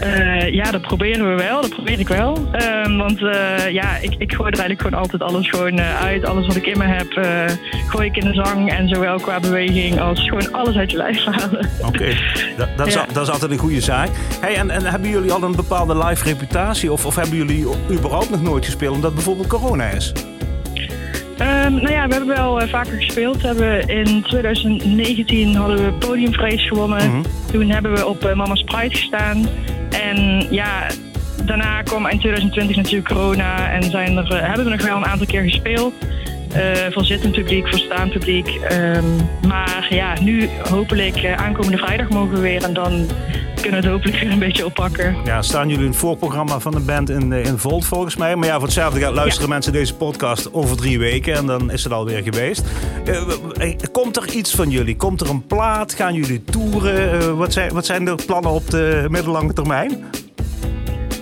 Eh, 0.00 0.54
ja, 0.54 0.70
dat 0.70 0.80
proberen 0.80 1.28
we 1.36 1.42
wel. 1.42 1.60
Dat 1.60 1.70
probeer 1.70 1.98
ik 1.98 2.08
wel. 2.08 2.48
Ehm, 2.52 2.96
want 2.96 3.22
eh, 3.22 3.70
ja, 3.70 3.96
ik, 3.96 4.14
ik 4.18 4.32
gooi 4.32 4.50
er 4.50 4.58
eigenlijk 4.58 4.80
gewoon 4.80 5.00
altijd 5.00 5.22
alles 5.22 5.48
gewoon 5.48 5.78
eh, 5.78 6.00
uit. 6.02 6.24
Alles 6.24 6.46
wat 6.46 6.56
ik 6.56 6.66
in 6.66 6.78
me 6.78 6.84
heb, 6.84 7.12
gooi 7.88 8.06
ik 8.06 8.16
in 8.16 8.24
de 8.24 8.34
zang. 8.44 8.70
En 8.70 8.88
zowel 8.88 9.18
qua 9.20 9.40
beweging 9.40 10.00
als 10.00 10.28
gewoon 10.28 10.52
alles 10.52 10.76
uit 10.76 10.90
je 10.90 10.96
lijf 10.96 11.24
halen. 11.24 11.68
Oké, 11.86 12.08
dat, 12.56 12.68
dat, 12.76 12.92
Ja. 12.92 13.06
dat 13.12 13.22
is 13.22 13.32
altijd 13.32 13.50
een 13.50 13.58
goede 13.58 13.80
zaak. 13.80 14.08
Hey, 14.40 14.54
en, 14.56 14.70
en 14.70 14.84
hebben 14.84 15.10
jullie 15.10 15.32
al 15.32 15.42
een 15.42 15.56
bepaalde 15.56 16.04
live 16.04 16.24
reputatie? 16.24 16.92
Of, 16.92 17.06
of 17.06 17.14
hebben 17.16 17.36
jullie 17.36 17.66
überhaupt 17.90 18.30
nog 18.30 18.42
nooit 18.42 18.64
gespeeld 18.64 18.94
omdat 18.94 19.14
bijvoorbeeld 19.14 19.46
corona 19.48 19.84
is? 19.84 20.12
Ehm, 21.38 21.72
nou 21.72 21.90
ja, 21.90 22.06
we 22.06 22.14
hebben 22.14 22.36
wel 22.36 22.60
eh, 22.60 22.68
vaker 22.68 23.02
gespeeld. 23.02 23.40
We 23.40 23.46
hebben 23.46 23.88
in 23.88 24.22
2019 24.22 25.54
hadden 25.54 25.84
we 25.84 25.92
podiumvrees 25.92 26.68
gewonnen. 26.68 27.10
Mhm. 27.10 27.22
Toen 27.50 27.70
hebben 27.70 27.94
we 27.94 28.06
op 28.06 28.24
eh, 28.24 28.34
Mama's 28.34 28.62
Pride 28.62 28.94
gestaan. 28.94 29.48
En 29.90 30.46
ja, 30.50 30.86
daarna 31.44 31.82
kwam 31.82 32.06
in 32.06 32.18
2020 32.18 32.76
natuurlijk 32.76 33.08
corona. 33.08 33.70
En 33.70 33.82
zijn 33.82 34.16
er, 34.16 34.32
eh, 34.32 34.46
hebben 34.46 34.64
we 34.64 34.70
nog 34.70 34.82
wel 34.82 34.96
een 34.96 35.06
aantal 35.06 35.26
keer 35.26 35.42
gespeeld. 35.42 35.94
Eh, 36.52 36.92
voor 36.92 37.04
zittend 37.04 37.32
publiek, 37.32 37.68
voor 37.68 37.78
staand 37.78 38.12
publiek. 38.12 38.48
Ehm, 38.48 39.04
maar 39.46 39.86
ja, 39.90 40.20
nu 40.20 40.48
hopelijk 40.68 41.16
eh, 41.16 41.34
aankomende 41.34 41.76
vrijdag 41.78 42.08
mogen 42.08 42.34
we 42.34 42.40
weer. 42.40 42.62
En 42.62 42.72
dan 42.72 43.06
kunnen 43.54 43.80
we 43.80 43.86
het 43.86 43.94
hopelijk 43.94 44.18
weer 44.18 44.30
een 44.30 44.38
beetje 44.38 44.64
oppakken. 44.64 45.16
Ja, 45.24 45.42
staan 45.42 45.68
jullie 45.68 45.84
in 45.84 45.90
het 45.90 45.98
voorprogramma 45.98 46.58
van 46.58 46.72
de 46.72 46.80
band 46.80 47.10
in, 47.10 47.32
eh, 47.32 47.44
in 47.44 47.58
Volt 47.58 47.84
volgens 47.84 48.16
mij. 48.16 48.36
Maar 48.36 48.48
ja, 48.48 48.54
voor 48.54 48.62
hetzelfde 48.62 49.00
gaat 49.00 49.14
luisteren 49.14 49.48
mensen 49.48 49.72
deze 49.72 49.94
podcast 49.94 50.52
over 50.52 50.76
drie 50.76 50.98
weken. 50.98 51.34
En 51.34 51.46
dan 51.46 51.70
is 51.70 51.84
het 51.84 51.92
alweer 51.92 52.22
geweest. 52.22 52.62
Komt 53.92 54.16
er 54.16 54.34
iets 54.34 54.54
van 54.54 54.70
jullie? 54.70 54.96
Komt 54.96 55.20
er 55.20 55.30
een 55.30 55.46
plaat? 55.46 55.94
Gaan 55.94 56.14
jullie 56.14 56.44
toeren? 56.44 57.36
Wat, 57.36 57.52
zijn, 57.52 57.72
wat 57.72 57.86
zijn 57.86 58.04
de 58.04 58.14
plannen 58.26 58.50
op 58.50 58.70
de 58.70 59.06
middellange 59.08 59.52
termijn? 59.52 60.04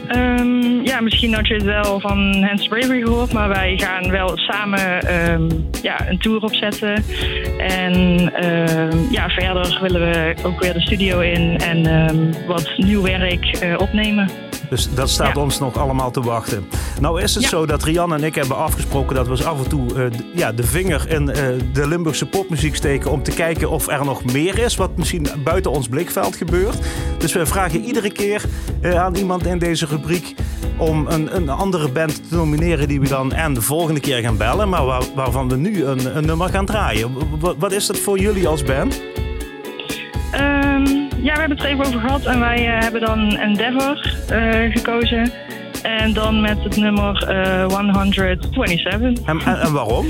Ehm, 0.08 0.84
ja, 0.84 1.00
misschien 1.00 1.34
had 1.34 1.46
je 1.46 1.54
het 1.54 1.62
wel 1.62 2.00
van 2.00 2.44
Hans 2.44 2.68
Bravery 2.68 3.00
gehoord, 3.00 3.32
maar 3.32 3.48
wij 3.48 3.74
gaan 3.76 4.10
wel 4.10 4.36
samen 4.36 5.02
ehm, 5.02 5.48
ja, 5.82 6.08
een 6.08 6.18
tour 6.18 6.42
opzetten. 6.42 7.04
En 7.58 7.94
ehm, 8.34 8.98
ja, 9.10 9.28
verder 9.28 9.78
willen 9.82 10.00
we 10.00 10.34
ook 10.42 10.60
weer 10.60 10.72
de 10.72 10.80
studio 10.80 11.20
in 11.20 11.58
en 11.58 12.34
wat 12.46 12.72
nieuw 12.76 13.02
werk 13.02 13.46
eh, 13.46 13.74
opnemen. 13.78 14.45
Dus 14.70 14.88
dat 14.94 15.10
staat 15.10 15.34
Ja. 15.34 15.40
ons 15.42 15.58
nog 15.58 15.76
allemaal 15.76 16.10
te 16.10 16.20
wachten. 16.20 16.68
Nou 17.00 17.22
is 17.22 17.34
het 17.34 17.42
Ja. 17.42 17.48
zo 17.48 17.66
dat 17.66 17.82
Rian 17.82 18.14
en 18.14 18.24
ik 18.24 18.34
hebben 18.34 18.56
afgesproken 18.56 19.14
dat 19.16 19.24
we 19.26 19.30
eens 19.30 19.44
af 19.44 19.58
en 19.62 19.68
toe 19.68 19.94
eh, 19.94 20.18
ja, 20.34 20.52
de 20.52 20.62
vinger 20.62 21.10
in 21.10 21.30
eh, 21.30 21.42
de 21.72 21.88
Limburgse 21.88 22.26
popmuziek 22.26 22.76
steken 22.76 23.10
om 23.10 23.22
te 23.22 23.30
kijken 23.30 23.70
of 23.70 23.88
er 23.88 24.04
nog 24.04 24.24
meer 24.24 24.58
is 24.58 24.76
wat 24.76 24.96
misschien 24.96 25.26
buiten 25.44 25.70
ons 25.70 25.88
blikveld 25.88 26.36
gebeurt. 26.36 26.76
Dus 27.18 27.32
we 27.32 27.46
vragen 27.46 27.84
iedere 27.84 28.10
keer 28.12 28.44
eh, 28.80 29.02
aan 29.02 29.14
iemand 29.14 29.46
in 29.46 29.58
deze 29.58 29.86
rubriek 29.86 30.34
om 30.76 31.06
een, 31.08 31.36
een 31.36 31.48
andere 31.48 31.88
band 31.88 32.28
te 32.28 32.34
nomineren 32.36 32.88
die 32.88 33.00
we 33.00 33.08
dan 33.08 33.32
en 33.32 33.54
de 33.54 33.60
volgende 33.62 34.00
keer 34.00 34.20
gaan 34.20 34.36
bellen, 34.36 34.68
maar 34.68 34.84
waar- 34.84 35.02
waarvan 35.14 35.48
we 35.48 35.56
nu 35.56 35.84
een, 35.84 36.16
een 36.16 36.26
nummer 36.26 36.48
gaan 36.48 36.66
draaien. 36.66 37.10
W- 37.40 37.52
wat 37.58 37.72
is 37.72 37.86
dat 37.86 37.98
voor 37.98 38.18
jullie 38.18 38.48
als 38.48 38.62
band? 38.62 39.00
Ja, 41.26 41.32
we 41.32 41.38
hebben 41.38 41.56
het 41.56 41.66
er 41.66 41.72
even 41.72 41.86
over 41.86 42.00
gehad 42.00 42.24
en 42.24 42.40
wij 42.40 42.66
eh, 42.66 42.82
hebben 42.82 43.00
dan 43.00 43.36
Endeavor 43.36 44.14
eh, 44.28 44.72
gekozen. 44.72 45.32
En 45.82 46.12
dan 46.12 46.40
met 46.40 46.62
het 46.62 46.76
nummer 46.76 47.28
eh, 47.28 47.66
127. 47.66 49.26
En, 49.26 49.38
en, 49.44 49.60
en 49.60 49.72
waarom? 49.72 50.06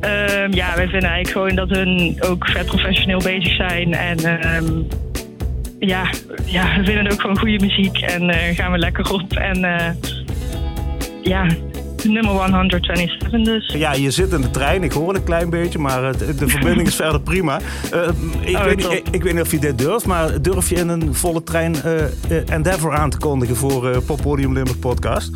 Ehm, 0.00 0.52
ja, 0.52 0.74
wij 0.74 0.88
vinden 0.88 1.10
eigenlijk 1.10 1.28
gewoon 1.28 1.54
dat 1.54 1.68
hun 1.68 2.16
ook 2.20 2.48
vet 2.48 2.66
professioneel 2.66 3.18
bezig 3.18 3.54
zijn. 3.54 3.94
En 3.94 4.18
ehm, 4.18 4.82
ja, 5.78 6.10
ja, 6.44 6.76
we 6.78 6.84
vinden 6.84 7.12
ook 7.12 7.20
gewoon 7.20 7.38
goede 7.38 7.64
muziek 7.64 8.00
en 8.00 8.30
eh, 8.30 8.56
gaan 8.56 8.72
we 8.72 8.78
lekker 8.78 9.12
op. 9.12 9.32
En 9.32 9.64
eh, 9.64 9.90
ja, 11.22 11.46
nummer 12.10 12.32
127 12.32 13.42
dus. 13.44 13.72
Ja, 13.76 13.92
je 13.92 14.10
zit 14.10 14.32
in 14.32 14.40
de 14.40 14.50
trein, 14.50 14.82
ik 14.82 14.92
hoor 14.92 15.08
het 15.08 15.16
een 15.16 15.24
klein 15.24 15.50
beetje, 15.50 15.78
maar 15.78 16.12
de 16.36 16.48
verbinding 16.48 16.88
is 16.88 16.94
verder 17.04 17.20
prima. 17.20 17.58
Eh, 17.92 18.00
ik, 18.40 18.56
Oh, 18.56 18.64
weet, 18.64 18.76
niet- 18.76 18.92
ik, 18.92 19.08
ik 19.10 19.22
weet 19.22 19.32
niet 19.32 19.42
of 19.42 19.50
je 19.50 19.58
dit 19.58 19.78
durft, 19.78 20.06
maar 20.06 20.42
durf 20.42 20.68
je 20.68 20.74
in 20.76 20.88
een 20.88 21.14
volle 21.14 21.42
trein 21.42 21.74
eh, 21.82 22.04
eh, 22.04 22.10
Endeavor 22.48 22.94
aan 22.96 23.10
te 23.10 23.18
kondigen 23.18 23.56
voor 23.56 23.90
eh 23.90 23.96
Poppodium 24.06 24.52
Limburg 24.52 24.78
podcast? 24.78 25.30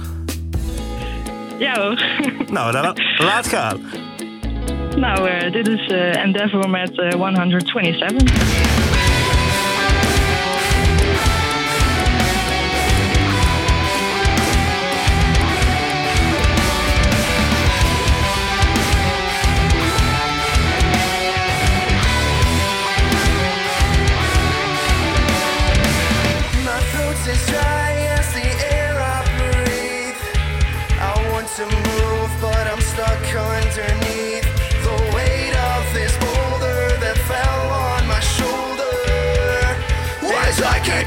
Ja 1.58 1.80
hoor. 1.80 2.02
Nou, 2.52 2.72
dan 2.72 2.96
laat 3.18 3.46
gaan. 3.48 3.78
nou, 4.96 5.50
dit 5.50 5.68
is 5.68 5.86
Endeavor 6.12 6.70
met 6.70 6.98
eh, 7.00 7.10
127. 7.12 8.67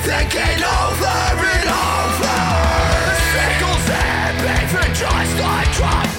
As 0.03 0.09
I 0.09 0.23
keep 0.23 0.31
thinking 0.31 0.63
over 0.63 1.45
and 1.53 1.69
over, 1.69 2.37
the 3.05 3.15
sickles 3.29 3.85
and 3.89 4.37
pavement 4.41 4.95
just 4.97 5.37
a 5.37 5.39
drop 5.77 6.09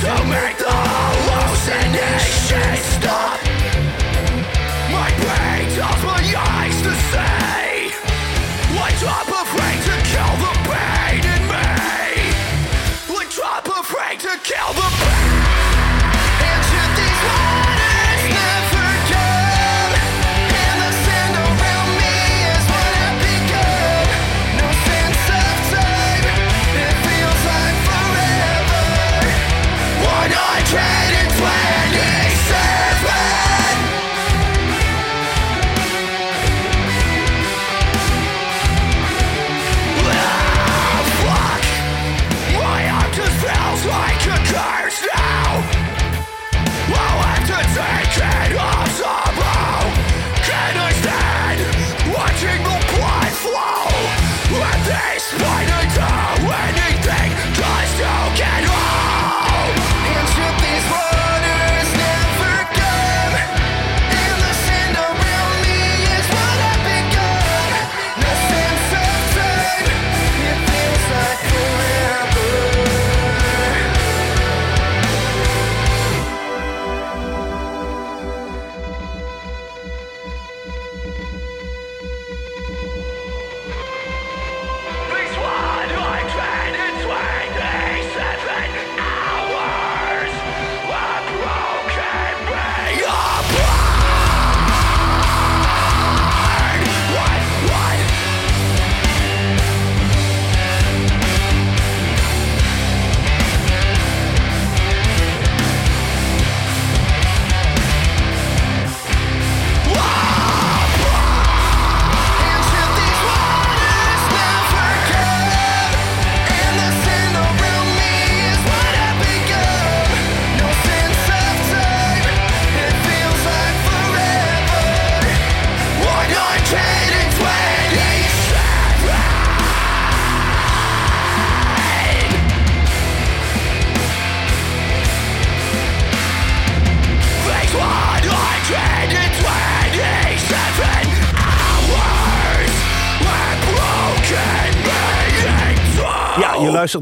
to 0.00 0.12
make 0.30 0.56
the 0.56 0.72
hallucination 0.72 2.76
stop. 3.00 3.23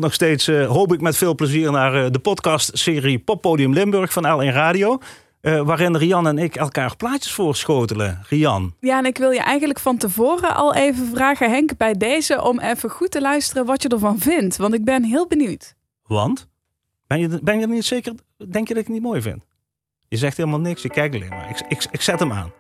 Nog 0.03 0.15
steeds, 0.15 0.49
eh, 0.49 0.67
hoop 0.67 0.93
ik 0.93 1.01
met 1.01 1.17
veel 1.17 1.35
plezier, 1.35 1.71
naar 1.73 2.05
eh, 2.05 2.11
de 2.11 2.19
podcastserie 2.19 3.19
Poppodium 3.19 3.73
Limburg 3.73 4.13
van 4.13 4.25
L1 4.25 4.53
Radio. 4.55 4.99
eh, 5.41 5.61
waarin 5.61 5.97
Rian 5.97 6.27
en 6.27 6.39
ik 6.39 6.57
elkaar 6.57 6.97
plaatjes 6.97 7.33
voorschotelen. 7.33 8.23
Rian, 8.29 8.75
Ja, 8.81 8.99
en 8.99 9.05
ik 9.05 9.19
wil 9.19 9.31
je 9.31 9.41
eigenlijk 9.41 9.79
van 9.79 9.97
tevoren 9.97 10.55
al 10.55 10.75
even 10.75 11.07
vragen, 11.15 11.51
Henk, 11.51 11.77
bij 11.77 11.95
deze 11.95 12.43
om 12.43 12.61
even 12.61 12.91
goed 12.91 13.11
te 13.11 13.21
luisteren 13.21 13.67
wat 13.67 13.83
je 13.83 13.89
ervan 13.89 14.19
vindt. 14.19 14.57
Want 14.57 14.75
ik 14.75 14.85
ben 14.85 15.05
heel 15.05 15.27
benieuwd. 15.27 15.75
want? 16.07 16.49
Ben 17.07 17.21
je, 17.21 17.41
ben 17.43 17.57
je 17.57 17.63
er 17.63 17.69
niet 17.69 17.85
zeker? 17.85 18.13
Denk 18.37 18.69
je 18.69 18.75
dat 18.75 18.83
ik 18.83 18.89
het 18.89 18.89
niet 18.89 19.03
mooi 19.03 19.23
vind? 19.23 19.45
Je 20.09 20.17
zegt 20.17 20.37
helemaal 20.37 20.61
niks, 20.61 20.83
je 20.83 20.91
kijkt 20.91 21.15
alleen 21.15 21.29
maar. 21.29 21.51
Ik, 21.51 21.61
ik, 21.69 21.87
ik 21.91 22.01
zet 22.01 22.19
hem 22.19 22.33
aan. 22.33 22.53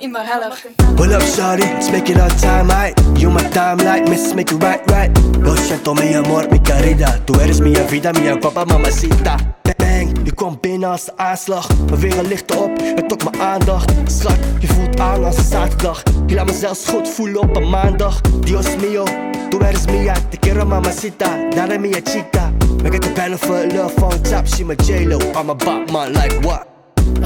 Immer 0.00 0.22
heller. 0.22 0.52
Pull 0.96 1.12
up, 1.12 1.22
shawty, 1.22 1.62
let's 1.74 1.90
make 1.90 2.08
it 2.08 2.18
on 2.18 2.30
time, 2.40 2.70
aight. 2.70 2.94
You 3.18 3.30
my 3.30 3.42
time 3.50 3.78
like 3.78 4.08
miss, 4.08 4.34
make 4.34 4.52
it 4.52 4.62
right, 4.62 4.80
right. 4.90 5.10
Lo 5.40 5.54
siento, 5.56 5.94
mi 5.94 6.14
amor, 6.14 6.48
mi 6.50 6.58
querida. 6.58 7.18
Tu 7.24 7.34
eres 7.40 7.60
mi 7.60 7.74
vida, 7.88 8.12
mi 8.12 8.28
guapa 8.40 8.64
mamacita. 8.64 9.36
Bang, 9.78 10.10
je 10.24 10.32
kwam 10.32 10.58
binnen 10.60 10.90
als 10.90 11.04
de 11.04 11.12
aanslag. 11.16 11.68
Maar 11.88 11.98
weer 11.98 12.18
een 12.18 12.28
lichte 12.28 12.54
op, 12.56 12.70
het 12.78 13.08
trok 13.08 13.30
mijn 13.30 13.42
aandacht. 13.42 13.92
Schat, 14.04 14.38
je 14.58 14.66
voelt 14.66 15.00
aan 15.00 15.24
als 15.24 15.36
een 15.36 15.44
zaterdag. 15.44 16.02
Je 16.26 16.34
laat 16.34 16.46
me 16.46 16.52
zelfs 16.52 16.88
goed 16.88 17.08
voelen 17.08 17.40
op 17.40 17.56
een 17.56 17.70
maandag. 17.70 18.20
Dios 18.20 18.76
mio, 18.76 19.04
tu 19.50 19.58
eres 19.58 19.86
mia. 19.86 20.14
Te 20.28 20.36
quiero 20.36 20.66
mamacita, 20.66 21.28
dale 21.54 21.78
mia 21.78 22.00
chica. 22.04 22.52
We 22.82 22.90
get 22.90 23.02
the 23.02 23.12
benefit, 23.14 23.72
love 23.72 24.02
on 24.02 24.22
top. 24.22 24.46
She 24.46 24.64
my 24.64 24.74
J-Lo, 24.74 25.18
I'm 25.18 25.50
a 25.50 25.54
Batman, 25.54 26.12
like 26.12 26.40
what? 26.40 26.75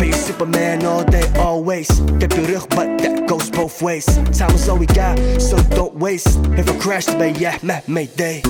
Je 0.06 0.14
Superman 0.14 0.86
all 0.86 1.04
day, 1.04 1.24
always? 1.38 1.88
Heb 2.18 2.32
je 2.32 2.46
rug, 2.46 2.66
but 2.68 2.98
that 2.98 3.28
goes 3.28 3.50
both 3.50 3.80
ways. 3.82 4.04
Time 4.04 4.54
is 4.54 4.68
all 4.68 4.78
we 4.78 4.86
got, 4.86 5.18
so 5.40 5.56
don't 5.68 5.94
waste. 5.98 6.38
If 6.56 6.70
I 6.70 6.76
crash, 6.76 7.16
ben 7.16 7.32
jij 7.32 7.58
met 7.62 7.86
Mayday. 7.86 8.40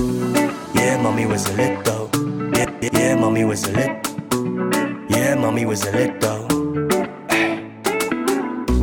Yeah, 0.73 1.01
mommy 1.01 1.27
was 1.27 1.49
a 1.49 1.55
lit 1.55 1.83
though. 1.83 2.09
Yeah, 2.53 2.69
yeah, 2.79 2.99
yeah, 2.99 3.19
mommy 3.19 3.45
was 3.45 3.67
a 3.67 3.71
lit. 3.71 3.91
Yeah, 5.07 5.35
mommy 5.35 5.65
was 5.65 5.87
a 5.87 5.91
lit 5.91 6.21
though. 6.21 6.45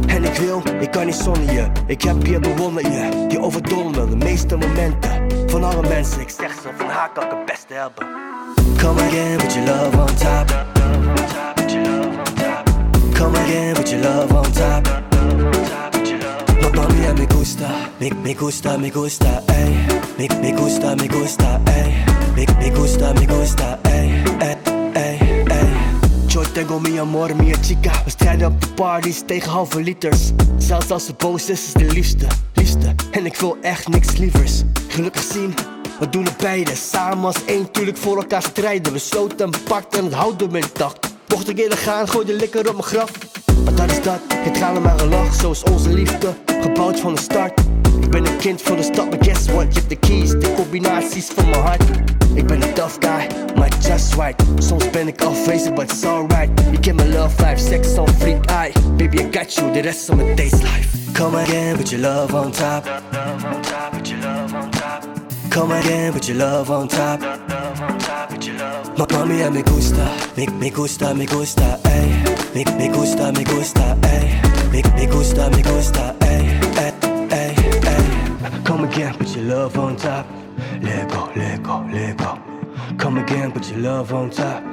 En 0.07 0.25
ik 0.25 0.35
wil, 0.35 0.63
ik 0.81 0.91
kan 0.91 1.07
niet 1.07 1.15
zonder 1.15 1.53
je. 1.53 1.67
Ik 1.87 2.03
heb 2.03 2.27
je 2.27 2.39
bewonder 2.39 2.83
je. 2.83 3.27
Je 3.29 3.41
overdonderde 3.41 4.19
de 4.19 4.25
meeste 4.25 4.57
momenten. 4.57 5.11
Van 5.47 5.65
alle 5.65 5.89
mensen, 5.89 6.21
ik 6.21 6.31
zeg 6.31 6.53
ze 6.53 6.69
van 6.77 6.89
haar 6.89 7.11
kan 7.13 7.25
ik 7.25 7.31
het 7.31 7.45
beste 7.45 7.75
hebben. 7.75 8.07
Come 8.77 9.01
again 9.01 9.39
with 9.39 9.55
your 9.55 9.69
love 9.69 9.99
on 9.99 10.15
top. 10.17 11.48
Come 13.19 13.35
again 13.35 13.75
with 13.75 13.91
your 13.91 14.01
love 14.03 14.33
on 14.33 14.53
top. 14.53 14.87
Mamma 16.63 16.89
mia, 16.95 17.13
me 17.15 17.27
gusta, 17.27 17.91
me, 17.99 18.11
me 18.11 18.33
gusta, 18.33 18.79
me 18.79 18.91
gusta, 18.91 19.43
ey. 19.49 19.75
Me, 20.17 20.29
me 20.41 20.53
gusta, 20.53 20.95
me 20.95 21.09
gusta, 21.09 21.61
ey. 21.67 22.05
Me, 22.37 22.47
me 22.61 22.71
gusta, 22.71 23.13
me 23.15 23.27
gusta, 23.27 23.77
ey, 23.87 24.23
ey, 24.39 24.57
ey, 24.95 25.45
ey. 25.51 25.69
Yo 26.29 26.43
tengo 26.53 26.79
mi 26.79 26.97
amor, 26.99 27.35
mi 27.35 27.53
chica. 27.61 27.91
We 28.05 28.11
strijden 28.11 28.47
op 28.47 28.61
de 28.61 28.69
parties 28.69 29.23
tegen 29.27 29.51
halve 29.51 29.81
liters. 29.81 30.31
Zelfs 30.59 30.91
als 30.91 31.07
ze 31.07 31.13
boos 31.17 31.51
is, 31.51 31.67
is 31.67 31.73
de 31.73 31.93
liefste, 31.93 32.27
liefste. 32.55 32.95
En 33.11 33.27
ik 33.27 33.37
wil 33.37 33.57
echt 33.63 33.89
niks 33.89 34.17
lievers. 34.17 34.63
Gelukkig 34.89 35.23
zien, 35.23 35.55
we 35.99 36.09
doen 36.09 36.25
het 36.25 36.37
beide. 36.37 36.75
Samen 36.75 37.25
als 37.25 37.45
één, 37.45 37.71
tuurlijk 37.71 37.97
voor 37.97 38.17
elkaar 38.17 38.43
strijden. 38.43 38.93
We 38.93 38.99
sloten 38.99 39.53
en 39.53 39.63
pakten 39.69 40.05
en 40.05 40.13
houden 40.13 40.51
me 40.51 40.59
intact. 40.59 41.08
Mocht 41.29 41.49
ik 41.49 41.59
eerder 41.59 41.79
gaan, 41.79 42.09
gooi 42.09 42.27
de 42.27 42.33
likker 42.33 42.69
op 42.69 42.73
mijn 42.73 42.85
graf. 42.85 43.11
Maar 43.65 43.75
dat 43.75 43.91
is 43.91 44.03
dat, 44.03 44.21
geen 44.43 44.53
tranen 44.53 44.83
maar 44.83 45.01
een 45.01 45.09
lach. 45.09 45.35
Zo 45.35 45.51
is 45.51 45.63
onze 45.63 45.89
liefde, 45.89 46.35
gebouwd 46.61 47.01
van 47.01 47.15
de 47.15 47.21
start. 47.21 47.61
Ik 48.01 48.11
ben 48.11 48.27
een 48.27 48.37
kind 48.37 48.63
van 48.63 48.77
de 48.77 48.83
stad, 48.83 49.11
maar 49.11 49.19
guess 49.25 49.47
what? 49.47 49.75
Je 49.75 49.79
hebt 49.79 49.89
de 49.89 49.97
keys, 49.97 50.31
de 50.31 50.53
combinaties 50.57 51.27
van 51.27 51.51
mijn 51.51 51.63
hart. 51.63 51.83
Ik 52.35 52.47
ben 52.47 52.63
een 52.63 52.73
tough 52.73 52.97
guy, 52.99 53.27
maar 53.57 53.69
just 53.81 54.15
right. 54.15 54.43
Soms 54.59 54.91
ben 54.91 55.09
ik 55.09 55.23
afwezig, 55.23 55.73
but 55.75 55.93
it's 55.93 56.05
alright. 56.05 56.51
Je 56.71 56.81
kent 56.81 56.97
mijn 56.97 57.13
love 57.13 57.47
life, 57.47 57.69
sex 57.69 57.99
on 57.99 58.09
fleek 58.09 58.45
eye. 58.45 58.73
Baby, 58.97 59.17
I 59.17 59.29
got 59.39 59.55
you, 59.55 59.73
the 59.73 59.81
rest 59.81 60.11
of 60.11 60.17
my 60.17 60.35
day's 60.35 60.63
life. 60.63 61.13
Come 61.13 61.39
again 61.39 61.77
with 61.77 61.91
your 61.91 62.03
love 62.03 62.35
on 62.35 62.51
top. 62.51 62.89
Come 65.49 65.79
again 65.79 66.13
with 66.13 66.27
your 66.27 66.39
love 66.39 66.73
on 66.73 66.89
top. 66.89 67.38
Mamma 68.99 69.25
mia, 69.27 69.49
me 69.49 69.63
gusta, 69.63 70.13
me, 70.37 70.45
me 70.59 70.71
gusta, 70.71 71.15
me 71.15 71.25
gusta, 71.25 71.79
eh. 71.85 72.25
ey. 72.55 72.65
Me, 72.65 72.65
me 72.79 72.89
gusta, 72.89 73.31
me 73.31 73.45
gusta, 73.45 73.97
eh. 74.03 74.41
ey. 74.43 74.73
Me, 74.73 74.83
me 74.97 75.07
gusta, 75.07 75.49
me 75.51 75.63
gusta, 75.63 76.17
ey, 76.23 76.59
ey, 76.77 76.93
ey, 77.31 77.55
ey. 77.87 78.63
Come 78.65 78.89
again, 78.89 79.15
put 79.15 79.29
your 79.37 79.45
love 79.45 79.79
on 79.79 79.95
top. 79.95 80.27
Let 80.83 81.09
go, 81.11 81.31
let 81.37 81.63
go, 81.63 81.87
let 81.93 82.17
go. 82.17 82.41
Come 82.97 83.19
again, 83.19 83.53
put 83.53 83.71
your 83.71 83.79
love 83.79 84.13
on 84.13 84.31
top. 84.31 84.65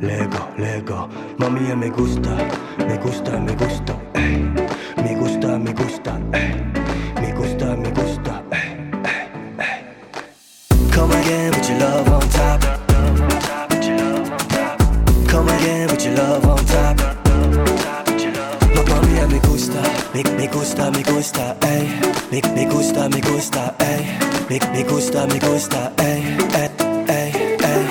Let 0.00 0.30
go, 0.30 0.48
let 0.56 0.86
go. 0.86 1.10
Mamma 1.36 1.60
mia, 1.60 1.76
me 1.76 1.90
gusta, 1.90 2.34
me 2.78 2.96
gusta, 2.96 3.38
me 3.38 3.54
gusta, 3.54 4.00
ey. 4.14 4.38
Me 4.96 5.14
gusta, 5.14 5.58
me 5.58 5.74
gusta, 5.74 6.18
ey. 6.32 6.54
Me 7.20 7.32
gusta, 7.32 7.76
me 7.76 7.90
gusta, 7.90 8.03
me, 20.14 20.22
me 20.36 20.48
gusta, 20.48 20.90
me 20.90 21.02
gusta, 21.02 21.56
ey. 21.60 21.88
Me, 22.30 22.40
me 22.54 22.70
gusta, 22.70 23.08
me 23.08 23.20
gusta, 23.20 23.74
ey. 23.78 24.04
Me, 24.48 24.58
me 24.72 24.84
gusta, 24.88 25.26
me 25.26 25.40
gusta, 25.40 25.92
ey, 25.96 26.22
ey, 26.52 26.70
ey, 27.06 27.56
ey. 27.58 27.82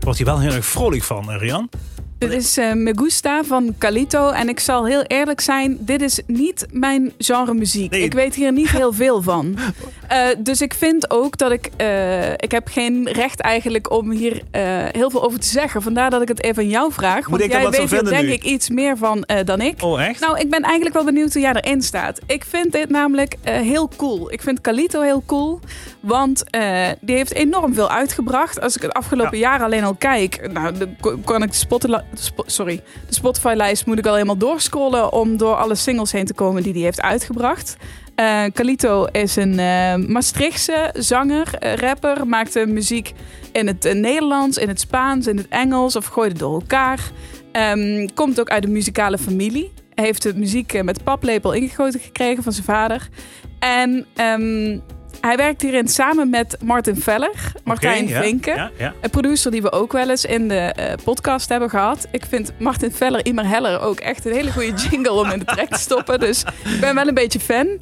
Wordt 0.00 0.18
hij 0.18 0.26
wel 0.26 0.40
heel 0.40 0.52
erg 0.52 0.66
vrolijk 0.66 1.02
van, 1.02 1.30
eh, 1.30 1.38
Rian? 1.38 1.68
Dit 2.18 2.32
is 2.32 2.56
eh, 2.56 2.72
Me 2.72 2.92
Gusta 2.96 3.44
van 3.44 3.74
Calito. 3.78 4.30
En 4.30 4.48
ik 4.48 4.60
zal 4.60 4.86
heel 4.86 5.02
eerlijk 5.02 5.40
zijn, 5.40 5.76
dit 5.80 6.02
is 6.02 6.20
niet 6.26 6.66
mijn 6.72 7.12
genre 7.18 7.54
muziek. 7.54 7.90
Nee. 7.90 8.02
Ik 8.02 8.12
weet 8.12 8.34
hier 8.34 8.52
niet 8.52 8.70
heel 8.70 8.92
veel 8.92 9.22
van. 9.22 9.56
Eh, 10.08 10.26
dus 10.38 10.60
ik 10.60 10.74
vind 10.74 11.10
ook 11.10 11.38
dat 11.38 11.50
ik... 11.50 11.70
eh, 11.76 12.32
ik 12.32 12.50
heb 12.50 12.68
geen 12.68 13.08
recht 13.12 13.40
eigenlijk 13.40 13.90
om 13.90 14.10
hier 14.10 14.42
eh, 14.50 14.62
heel 14.92 15.10
veel 15.10 15.22
over 15.24 15.40
te 15.40 15.46
zeggen. 15.46 15.82
Vandaar 15.82 16.10
dat 16.10 16.22
ik 16.22 16.28
het 16.28 16.42
even 16.42 16.62
aan 16.62 16.68
jou 16.68 16.92
vraag. 16.92 17.16
Moet 17.16 17.26
want 17.28 17.42
ik 17.42 17.50
jij 17.50 17.70
weet 17.70 17.80
er 17.80 17.88
vinden 17.88 18.12
denk 18.12 18.26
nu? 18.26 18.32
ik 18.32 18.42
iets 18.44 18.68
meer 18.70 18.96
van 18.96 19.26
dan 19.44 19.60
ik. 19.60 19.82
Oh, 19.82 20.02
echt? 20.02 20.20
Nou, 20.20 20.38
ik 20.38 20.50
ben 20.50 20.62
eigenlijk 20.62 20.94
wel 20.94 21.04
benieuwd 21.04 21.32
hoe 21.32 21.42
jij 21.42 21.52
erin 21.52 21.82
staat. 21.82 22.20
Ik 22.26 22.44
vind 22.44 22.72
dit 22.72 22.90
namelijk 22.90 23.36
heel 23.42 23.90
cool. 23.96 24.32
Ik 24.32 24.42
vind 24.42 24.60
Calito 24.60 25.00
heel 25.00 25.22
cool. 25.26 25.60
Want 26.00 26.44
die 27.00 27.16
heeft 27.16 27.34
enorm 27.34 27.74
veel 27.74 27.90
uitgebracht. 27.90 28.60
Als 28.60 28.76
ik 28.76 28.82
het 28.82 28.92
afgelopen 28.92 29.38
jaar 29.38 29.62
alleen 29.62 29.84
al 29.84 29.94
kijk... 29.94 30.52
Nou, 30.52 30.78
dan 30.78 30.96
kan 31.24 31.42
ik 31.42 31.50
de, 31.50 31.56
Spotify- 31.56 32.02
Spo- 32.14 32.44
sorry, 32.46 32.82
de 33.08 33.14
Spotify-lijst 33.14 33.86
moet 33.86 33.98
ik 33.98 34.06
al 34.06 34.12
helemaal 34.14 34.36
doorscrollen... 34.36 35.12
om 35.12 35.36
door 35.36 35.54
alle 35.54 35.74
singles 35.74 36.12
heen 36.12 36.26
te 36.26 36.34
komen 36.34 36.62
die 36.62 36.72
hij 36.72 36.82
heeft 36.82 37.00
uitgebracht. 37.00 37.76
Calito 38.52 39.04
is 39.04 39.36
een 39.36 39.58
eh, 39.58 39.94
Maastrichtse 39.94 40.90
zanger, 40.96 41.54
eh, 41.54 41.74
rapper. 41.74 42.26
Maakte 42.26 42.66
muziek 42.66 43.12
in 43.52 43.66
het 43.66 43.82
Nederlands, 43.82 44.58
in 44.58 44.68
het 44.68 44.80
Spaans, 44.80 45.26
in 45.26 45.36
het 45.36 45.48
Engels... 45.48 45.96
of 45.96 46.06
gooide 46.06 46.38
door 46.38 46.54
elkaar. 46.60 47.10
Ehm, 47.52 48.08
komt 48.14 48.40
ook 48.40 48.48
uit 48.48 48.64
een 48.64 48.72
muzikale 48.72 49.18
familie. 49.18 49.72
Heeft 49.94 50.22
de 50.22 50.34
muziek 50.34 50.82
met 50.82 51.04
paplepel 51.04 51.52
ingegoten 51.52 52.00
gekregen 52.00 52.42
van 52.42 52.52
zijn 52.52 52.64
vader. 52.64 53.08
En 53.58 54.06
ehm, 54.14 54.78
hij 55.20 55.36
werkt 55.36 55.62
hierin 55.62 55.88
samen 55.88 56.30
met 56.30 56.56
Martin 56.62 56.96
Veller, 56.96 57.52
Martijn 57.64 58.08
Vinken. 58.08 58.54
Ja, 58.54 58.70
ja. 58.78 58.94
Een 59.00 59.10
producer 59.10 59.50
die 59.50 59.62
we 59.62 59.72
ook 59.72 59.92
wel 59.92 60.10
eens 60.10 60.24
in 60.24 60.48
de 60.48 60.54
eh, 60.54 60.94
podcast 61.04 61.48
hebben 61.48 61.70
gehad. 61.70 62.06
Ik 62.10 62.24
vind 62.28 62.52
Martin 62.58 62.92
Veller, 62.92 63.26
Immer 63.26 63.48
Heller 63.48 63.80
ook 63.80 64.00
echt 64.00 64.24
een 64.26 64.32
hele 64.32 64.52
goede 64.52 64.72
jingle 64.72 65.12
om 65.12 65.30
in 65.30 65.38
de 65.38 65.44
track 65.44 65.68
te 65.68 65.78
stoppen. 65.78 66.20
Dus 66.20 66.44
ik 66.64 66.80
ben 66.80 66.94
wel 66.94 67.08
een 67.08 67.14
beetje 67.14 67.40
fan. 67.40 67.78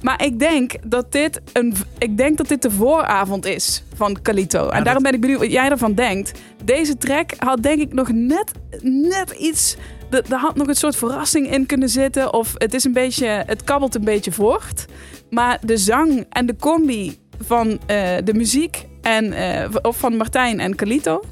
Maar 0.00 0.24
ik 0.24 0.38
denk 0.38 0.74
dat 0.82 1.12
dit, 1.12 1.40
een, 1.52 1.74
ik 1.98 2.16
denk 2.16 2.36
dat 2.36 2.48
dit 2.48 2.62
de 2.62 2.70
vooravond 2.70 3.46
is 3.46 3.82
van 3.94 4.22
Calito. 4.22 4.68
En 4.68 4.84
daarom 4.84 5.02
ben 5.02 5.14
ik 5.14 5.20
benieuwd 5.20 5.40
wat 5.40 5.52
jij 5.52 5.70
ervan 5.70 5.94
denkt. 5.94 6.32
Deze 6.64 6.96
track 6.96 7.32
had 7.38 7.62
denk 7.62 7.80
ik 7.80 7.92
nog 7.92 8.12
net, 8.12 8.52
net 8.82 9.30
iets... 9.30 9.76
Er 10.10 10.36
had 10.36 10.56
nog 10.56 10.68
een 10.68 10.74
soort 10.74 10.96
verrassing 10.96 11.50
in 11.52 11.66
kunnen 11.66 11.88
zitten. 11.88 12.32
Of 12.32 12.54
het 12.54 12.74
is 12.74 12.84
een 12.84 12.92
beetje, 12.92 13.26
het 13.46 13.64
kabbelt 13.64 13.94
een 13.94 14.04
beetje 14.04 14.32
voort. 14.32 14.86
Maar 15.30 15.58
de 15.64 15.76
zang 15.76 16.26
en 16.30 16.46
de 16.46 16.56
combi 16.56 17.16
van 17.44 17.68
eh, 17.86 18.10
de 18.24 18.34
muziek 18.34 18.86
en, 19.02 19.32
eh, 19.32 19.68
of 19.82 19.98
van 19.98 20.16
Martijn 20.16 20.60
en 20.60 20.74
Calito 20.76 21.22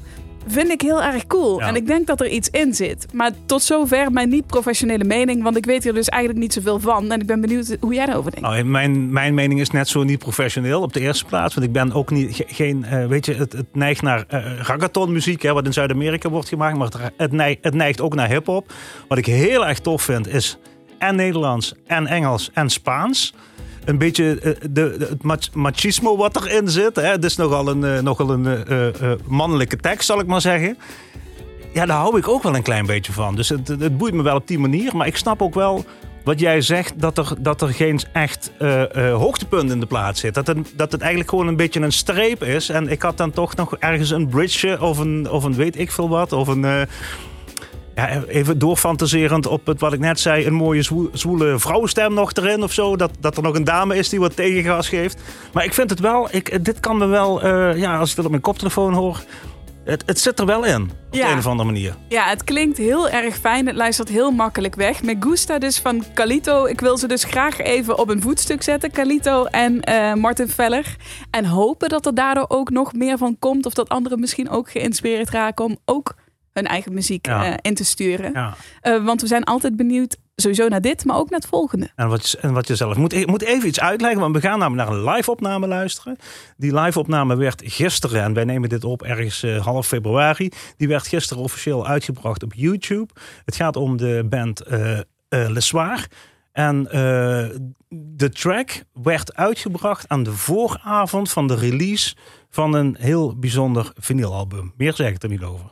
vind 0.49 0.69
ik 0.69 0.81
heel 0.81 1.03
erg 1.03 1.27
cool. 1.27 1.59
Ja. 1.59 1.67
En 1.67 1.75
ik 1.75 1.87
denk 1.87 2.07
dat 2.07 2.21
er 2.21 2.27
iets 2.27 2.49
in 2.49 2.73
zit. 2.73 3.05
Maar 3.13 3.31
tot 3.45 3.61
zover 3.63 4.11
mijn 4.11 4.29
niet-professionele 4.29 5.03
mening. 5.03 5.43
Want 5.43 5.57
ik 5.57 5.65
weet 5.65 5.83
hier 5.83 5.93
dus 5.93 6.07
eigenlijk 6.09 6.41
niet 6.43 6.53
zoveel 6.53 6.79
van. 6.79 7.11
En 7.11 7.19
ik 7.21 7.25
ben 7.27 7.41
benieuwd 7.41 7.77
hoe 7.79 7.93
jij 7.93 8.05
daarover 8.05 8.31
denkt. 8.31 8.47
Nou, 8.47 8.63
mijn, 8.63 9.11
mijn 9.13 9.33
mening 9.33 9.59
is 9.59 9.69
net 9.71 9.87
zo 9.87 10.03
niet 10.03 10.19
professioneel 10.19 10.81
op 10.81 10.93
de 10.93 10.99
eerste 10.99 11.25
plaats. 11.25 11.53
Want 11.55 11.67
ik 11.67 11.73
ben 11.73 11.93
ook 11.93 12.11
niet, 12.11 12.35
ge- 12.35 12.43
geen, 12.47 12.83
eh, 12.85 13.05
weet 13.07 13.25
je, 13.25 13.33
het, 13.33 13.53
het 13.53 13.65
neigt 13.75 14.01
naar 14.01 14.25
eh 14.27 14.45
reggaeton 14.57 15.11
muziek, 15.11 15.41
hè, 15.41 15.53
wat 15.53 15.65
in 15.65 15.73
Zuid-Amerika 15.73 16.29
wordt 16.29 16.47
gemaakt. 16.49 16.77
Maar 16.77 16.87
het, 16.87 17.11
het, 17.17 17.31
neigt, 17.31 17.57
het 17.61 17.73
neigt 17.73 18.01
ook 18.01 18.15
naar 18.15 18.29
hip-hop. 18.29 18.73
Wat 19.07 19.17
ik 19.17 19.25
heel 19.25 19.67
erg 19.67 19.79
tof 19.79 20.01
vind 20.01 20.27
is 20.27 20.57
en 20.97 21.15
Nederlands 21.15 21.73
en 21.87 22.07
Engels 22.07 22.49
en 22.53 22.69
Spaans. 22.69 23.33
Een 23.87 23.97
beetje 23.97 24.39
eh, 24.39 24.51
de, 24.71 24.95
het 24.99 25.23
mach- 25.23 25.53
machismo 25.53 26.17
wat 26.17 26.35
erin 26.35 26.67
zit. 26.69 26.95
Hè. 26.95 27.05
Het 27.07 27.23
is 27.23 27.35
nogal 27.35 27.67
een, 27.67 27.83
eh, 27.83 27.99
nogal 27.99 28.29
een 28.29 28.45
eh, 28.65 29.11
mannelijke 29.27 29.77
tekst, 29.77 30.05
zal 30.07 30.19
ik 30.19 30.25
maar 30.27 30.41
zeggen. 30.41 30.77
Ja, 31.73 31.85
daar 31.85 31.97
hou 31.97 32.17
ik 32.17 32.27
ook 32.27 32.43
wel 32.43 32.55
een 32.55 32.61
klein 32.61 32.85
beetje 32.85 33.11
van. 33.11 33.35
Dus 33.35 33.49
het, 33.49 33.67
het 33.67 33.97
boeit 33.97 34.13
me 34.13 34.23
wel 34.23 34.35
op 34.35 34.47
die 34.47 34.59
manier. 34.59 34.95
Maar 34.95 35.07
ik 35.07 35.17
snap 35.17 35.41
ook 35.41 35.53
wel 35.53 35.85
wat 36.23 36.39
jij 36.39 36.61
zegt, 36.61 36.99
dat 36.99 37.17
er, 37.17 37.33
dat 37.39 37.61
er 37.61 37.67
geen 37.73 37.99
echt 38.13 38.51
hoogtepunt 38.93 39.71
in 39.71 39.79
de 39.79 39.85
plaat 39.85 40.17
zit. 40.17 40.33
Dat 40.33 40.47
het, 40.47 40.73
dat 40.75 40.91
het 40.91 41.01
eigenlijk 41.01 41.29
gewoon 41.29 41.47
een 41.47 41.55
beetje 41.55 41.79
een 41.79 41.91
streep 41.91 42.43
is. 42.43 42.69
En 42.69 42.87
ik 42.87 43.01
had 43.01 43.17
dan 43.17 43.31
toch 43.31 43.55
nog 43.55 43.75
ergens 43.77 44.09
een 44.09 44.27
bridge 44.27 44.77
of 44.81 44.97
een, 44.97 45.29
of 45.29 45.43
een 45.43 45.53
weet 45.53 45.79
ik 45.79 45.91
veel 45.91 46.09
wat. 46.09 46.33
Of 46.33 46.47
een... 46.47 46.87
ja, 47.97 48.23
even 48.27 48.57
doorfantaserend 48.59 49.47
op 49.47 49.65
het 49.65 49.79
wat 49.79 49.93
ik 49.93 49.99
net 49.99 50.19
zei, 50.19 50.45
een 50.45 50.53
mooie 50.53 50.81
zwoe- 50.81 51.09
zwoele 51.13 51.59
vrouwenstem 51.59 52.13
nog 52.13 52.33
erin 52.33 52.63
of 52.63 52.71
zo. 52.73 52.95
Dat, 52.95 53.11
dat 53.19 53.37
er 53.37 53.43
nog 53.43 53.55
een 53.55 53.63
dame 53.63 53.97
is 53.97 54.09
die 54.09 54.19
wat 54.19 54.35
tegengas 54.35 54.89
geeft. 54.89 55.21
Maar 55.53 55.63
ik 55.63 55.73
vind 55.73 55.89
het 55.89 55.99
wel, 55.99 56.27
ik, 56.31 56.65
dit 56.65 56.79
kan 56.79 56.97
me 56.97 57.05
wel, 57.05 57.41
eh, 57.41 57.77
ja, 57.77 57.97
als 57.97 58.09
ik 58.09 58.15
dat 58.15 58.25
op 58.25 58.31
mijn 58.31 58.43
koptelefoon 58.43 58.93
hoor, 58.93 59.21
het, 59.83 60.03
het 60.05 60.19
zit 60.19 60.39
er 60.39 60.45
wel 60.45 60.65
in. 60.65 60.81
Op 60.81 61.13
Ja. 61.13 61.31
een 61.31 61.37
of 61.37 61.45
andere 61.47 61.69
manier. 61.71 61.95
Ja, 62.09 62.23
het 62.29 62.43
klinkt 62.43 62.77
heel 62.77 63.09
erg 63.09 63.35
fijn. 63.37 63.67
Het 63.67 63.75
luistert 63.75 64.09
heel 64.09 64.31
makkelijk 64.31 64.75
weg. 64.75 65.03
Me 65.03 65.15
gusta 65.19 65.59
dus 65.59 65.79
van 65.79 66.03
Calito. 66.13 66.65
Ik 66.65 66.79
wil 66.79 66.97
ze 66.97 67.07
dus 67.07 67.23
graag 67.23 67.59
even 67.59 67.97
op 67.97 68.09
een 68.09 68.21
voetstuk 68.21 68.63
zetten. 68.63 68.91
Calito 68.91 69.45
en 69.45 69.81
eh, 69.81 70.13
Martin 70.13 70.49
Veller. 70.49 70.95
En 71.31 71.45
hopen 71.45 71.89
dat 71.89 72.05
er 72.05 72.15
daardoor 72.15 72.45
ook 72.47 72.69
nog 72.69 72.93
meer 72.93 73.17
van 73.17 73.35
komt. 73.39 73.65
Of 73.65 73.73
dat 73.73 73.89
anderen 73.89 74.19
misschien 74.19 74.49
ook 74.49 74.71
geïnspireerd 74.71 75.29
raken 75.29 75.65
om 75.65 75.77
ook 75.85 76.15
hun 76.57 76.67
eigen 76.67 76.93
muziek 76.93 77.25
Ja. 77.25 77.45
eh, 77.45 77.53
in 77.61 77.73
te 77.75 77.85
sturen. 77.85 78.31
Ja. 78.33 78.55
Eh, 78.81 79.05
want 79.05 79.21
we 79.21 79.27
zijn 79.27 79.43
altijd 79.43 79.75
benieuwd, 79.75 80.17
sowieso 80.35 80.67
naar 80.67 80.81
dit, 80.81 81.05
maar 81.05 81.15
ook 81.17 81.29
naar 81.29 81.39
het 81.39 81.49
volgende. 81.49 81.89
En 81.95 82.07
wat, 82.07 82.29
je- 82.29 82.37
en 82.37 82.53
wat 82.53 82.67
je 82.67 82.75
zelf 82.75 82.97
moet. 82.97 83.13
Ik 83.13 83.27
moet 83.27 83.41
even 83.43 83.67
iets 83.67 83.79
uitleggen, 83.79 84.19
want 84.19 84.35
we 84.35 84.41
gaan 84.41 84.59
namelijk 84.59 84.89
naar 84.89 84.97
een 84.99 85.03
live-opname 85.15 85.67
luisteren. 85.67 86.15
Die 86.57 86.79
live-opname 86.79 87.35
werd 87.35 87.61
gisteren, 87.65 88.23
en 88.23 88.33
wij 88.33 88.43
nemen 88.43 88.69
dit 88.69 88.83
op 88.83 89.01
ergens 89.03 89.43
eh, 89.43 89.65
half 89.65 89.87
februari. 89.87 90.51
Die 90.77 90.87
werd 90.87 91.07
gisteren 91.07 91.43
officieel 91.43 91.87
uitgebracht 91.87 92.43
op 92.43 92.53
YouTube. 92.53 93.13
Het 93.45 93.55
gaat 93.55 93.75
om 93.75 93.97
de 93.97 94.25
band 94.29 94.61
eh 94.61 94.99
Le 95.29 95.61
Soir. 95.61 96.07
En 96.51 96.83
de 97.89 98.29
track 98.29 98.83
werd 98.93 99.35
uitgebracht 99.35 100.07
aan 100.07 100.23
de 100.23 100.31
vooravond 100.31 101.31
van 101.31 101.47
de 101.47 101.55
release 101.55 102.15
van 102.49 102.73
een 102.73 102.95
heel 102.99 103.39
bijzonder 103.39 103.91
vinylalbum. 103.95 104.73
Meer 104.77 104.93
zeg 104.93 105.09
ik 105.13 105.23
er 105.23 105.29
niet 105.29 105.43
over. 105.43 105.65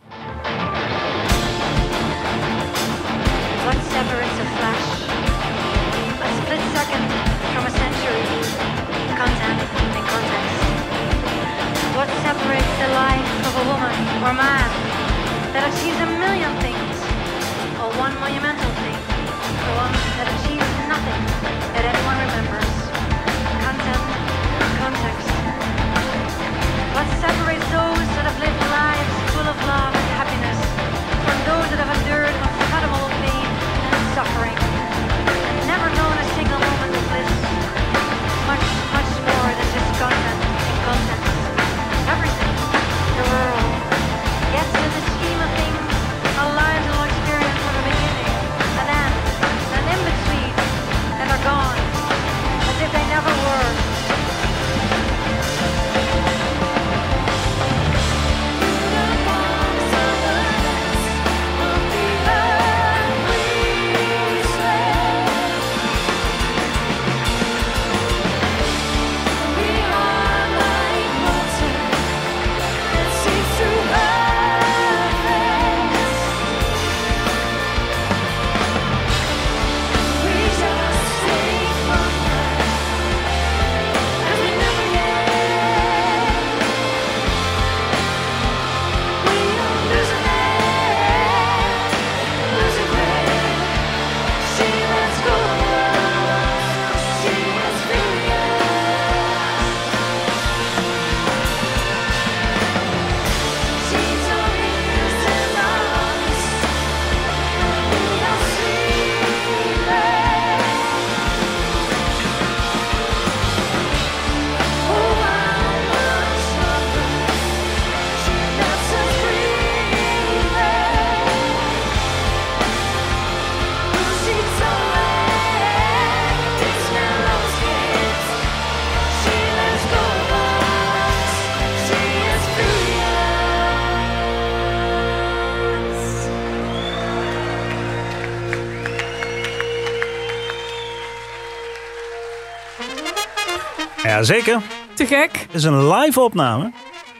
Zeker. 144.25 144.61
Te 144.93 145.05
gek. 145.05 145.31
Het 145.31 145.53
is 145.53 145.63
een 145.63 145.87
live 145.93 146.19
opname. 146.19 146.71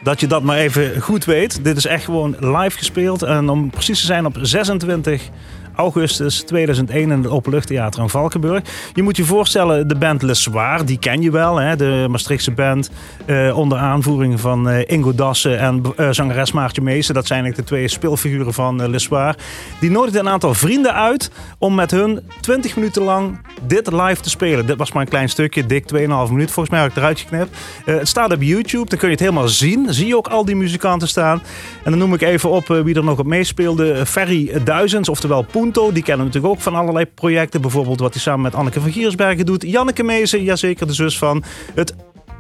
Dat 0.03 0.20
je 0.20 0.28
dat 0.28 0.43
maar 0.43 0.58
even 0.58 1.01
goed 1.01 1.26
weet. 1.26 1.64
Dit 1.64 1.78
is 1.78 1.86
echt 1.86 2.03
gewoon 2.03 2.36
live 2.39 2.78
gespeeld. 2.78 3.22
En 3.22 3.49
om 3.49 3.70
precies 3.70 3.99
te 3.99 4.06
zijn 4.06 4.26
op 4.26 4.38
26 4.41 5.30
augustus 5.76 6.41
2001 6.41 7.11
in 7.11 7.17
het 7.17 7.28
Openluchttheater 7.28 8.01
in 8.01 8.09
Valkenburg. 8.09 8.63
Je 8.93 9.03
moet 9.03 9.17
je 9.17 9.23
voorstellen, 9.23 9.88
de 9.88 9.95
band 9.95 10.21
Le 10.21 10.34
Soir, 10.34 10.86
die 10.86 10.99
ken 10.99 11.21
je 11.21 11.32
wel. 11.32 11.57
Hè? 11.57 11.76
De 11.76 12.07
Maastrichtse 12.09 12.51
band 12.51 12.91
eh, 13.26 13.57
onder 13.57 13.78
aanvoering 13.78 14.39
van 14.39 14.69
eh, 14.69 14.89
Ingo 14.95 15.15
Dassen 15.15 15.59
en 15.59 15.82
eh, 15.95 16.07
zangeres 16.11 16.51
Maartje 16.51 16.82
Meester. 16.82 17.13
Dat 17.13 17.28
zijn 17.28 17.43
eigenlijk 17.43 17.69
de 17.69 17.76
twee 17.76 17.88
speelfiguren 17.88 18.53
van 18.53 18.82
eh, 18.82 18.88
Le 18.88 18.99
Soir. 18.99 19.36
Die 19.80 19.91
nodigden 19.91 20.26
een 20.26 20.32
aantal 20.32 20.53
vrienden 20.53 20.93
uit 20.93 21.32
om 21.57 21.76
met 21.76 21.91
hun 21.91 22.19
20 22.41 22.76
minuten 22.76 23.03
lang 23.03 23.39
dit 23.67 23.91
live 23.91 24.21
te 24.21 24.30
spelen. 24.30 24.65
Dit 24.65 24.78
was 24.78 24.91
maar 24.91 25.01
een 25.01 25.09
klein 25.09 25.30
stukje, 25.30 25.65
dik 25.65 25.84
2,5 25.93 25.99
minuut. 25.99 26.51
Volgens 26.51 26.69
mij 26.69 26.82
heb 26.82 26.89
ik 26.89 26.97
eruit 26.97 27.19
geknipt. 27.19 27.57
Het 27.86 28.07
staat 28.07 28.32
op 28.32 28.41
YouTube, 28.41 28.89
dan 28.89 28.97
kun 28.97 29.07
je 29.07 29.13
het 29.13 29.23
helemaal 29.23 29.47
zien. 29.47 29.93
Zie 29.93 30.07
je 30.07 30.17
ook 30.17 30.28
al 30.28 30.45
die 30.45 30.55
muzikanten 30.55 31.07
staan. 31.07 31.41
En 31.84 31.91
dan 31.91 31.99
noem 31.99 32.13
ik 32.13 32.21
even 32.21 32.49
op 32.49 32.67
wie 32.67 32.95
er 32.95 33.03
nog 33.03 33.19
op 33.19 33.26
meespeelde. 33.26 34.05
Ferry 34.05 34.51
Duizends, 34.63 35.09
oftewel 35.09 35.43
Die 35.72 36.03
kennen 36.03 36.26
natuurlijk 36.26 36.53
ook 36.53 36.61
van 36.61 36.76
allerlei 36.76 37.05
projecten. 37.05 37.61
Bijvoorbeeld 37.61 37.99
wat 37.99 38.13
hij 38.13 38.22
samen 38.22 38.41
met 38.41 38.55
Anneke 38.55 38.82
van 38.82 38.91
Giersbergen 38.91 39.45
doet. 39.45 39.63
Janneke 39.63 40.03
Meesen, 40.03 40.43
jazeker 40.43 40.88
de 40.88 40.93
zus 40.93 41.18
van 41.18 41.43
het 41.74 41.93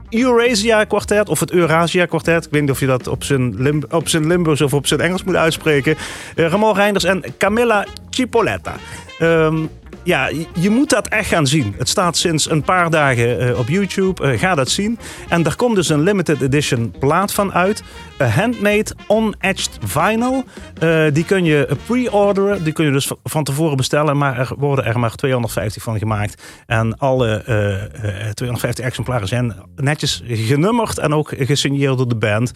Eurasia 0.09 0.83
kwartet 0.83 1.29
of 1.29 1.39
het 1.39 1.51
Eurasia 1.51 2.05
kwartet. 2.05 2.45
Ik 2.45 2.51
weet 2.51 2.61
niet 2.61 2.71
of 2.71 2.79
je 2.79 2.85
dat 2.85 3.07
op 3.07 3.23
zijn, 3.23 3.61
Lim 3.61 3.83
op 3.89 4.07
Limburgs 4.07 4.61
of 4.61 4.73
op 4.73 4.87
zijn 4.87 5.01
Engels 5.01 5.23
moet 5.23 5.35
uitspreken. 5.35 5.95
Eh, 6.35 6.47
Ramon 6.47 6.75
Reinders 6.75 7.03
en 7.03 7.23
Camilla 7.37 7.85
Cipoletta. 8.09 8.75
Ehm, 9.19 9.65
ja, 10.05 10.27
je- 10.53 10.69
moet 10.69 10.89
dat 10.89 11.07
echt 11.07 11.27
gaan 11.27 11.47
zien. 11.47 11.75
Het 11.77 11.89
staat 11.89 12.17
sinds 12.17 12.49
een 12.49 12.61
paar 12.61 12.89
dagen 12.89 13.39
eh, 13.39 13.59
op 13.59 13.67
YouTube. 13.67 14.23
Eh, 14.23 14.39
ga 14.39 14.55
dat 14.55 14.69
zien. 14.69 14.99
En 15.29 15.43
daar 15.43 15.55
komt 15.55 15.75
dus 15.75 15.89
een 15.89 16.01
limited 16.01 16.41
edition 16.41 16.93
plaat 16.99 17.33
van 17.33 17.53
uit. 17.53 17.83
Een 18.17 18.29
handmade 18.31 18.85
on-etched 19.07 19.77
vinyl. 19.83 20.43
Eh, 20.79 21.03
die 21.13 21.25
kun 21.25 21.43
je 21.45 21.67
pre-orderen. 21.85 22.63
Die 22.63 22.73
kun 22.73 22.85
je 22.85 22.91
dus 22.91 23.11
van 23.23 23.43
tevoren 23.43 23.77
bestellen. 23.77 24.17
Maar 24.17 24.39
er 24.39 24.51
worden 24.57 24.85
er 24.85 24.99
maar 24.99 25.15
250 25.15 25.83
van 25.83 25.97
gemaakt. 25.97 26.43
En 26.65 26.97
alle 26.97 27.43
eh, 27.45 27.73
eh, 27.83 28.33
250 28.33 28.85
exemplaren 28.85 29.27
zijn 29.27 29.55
netjes 29.75 30.23
genummerd. 30.27 30.97
En 30.97 31.13
ook 31.13 31.33
gesigneerd 31.37 31.97
door 31.97 32.07
de 32.09 32.15
band. 32.15 32.51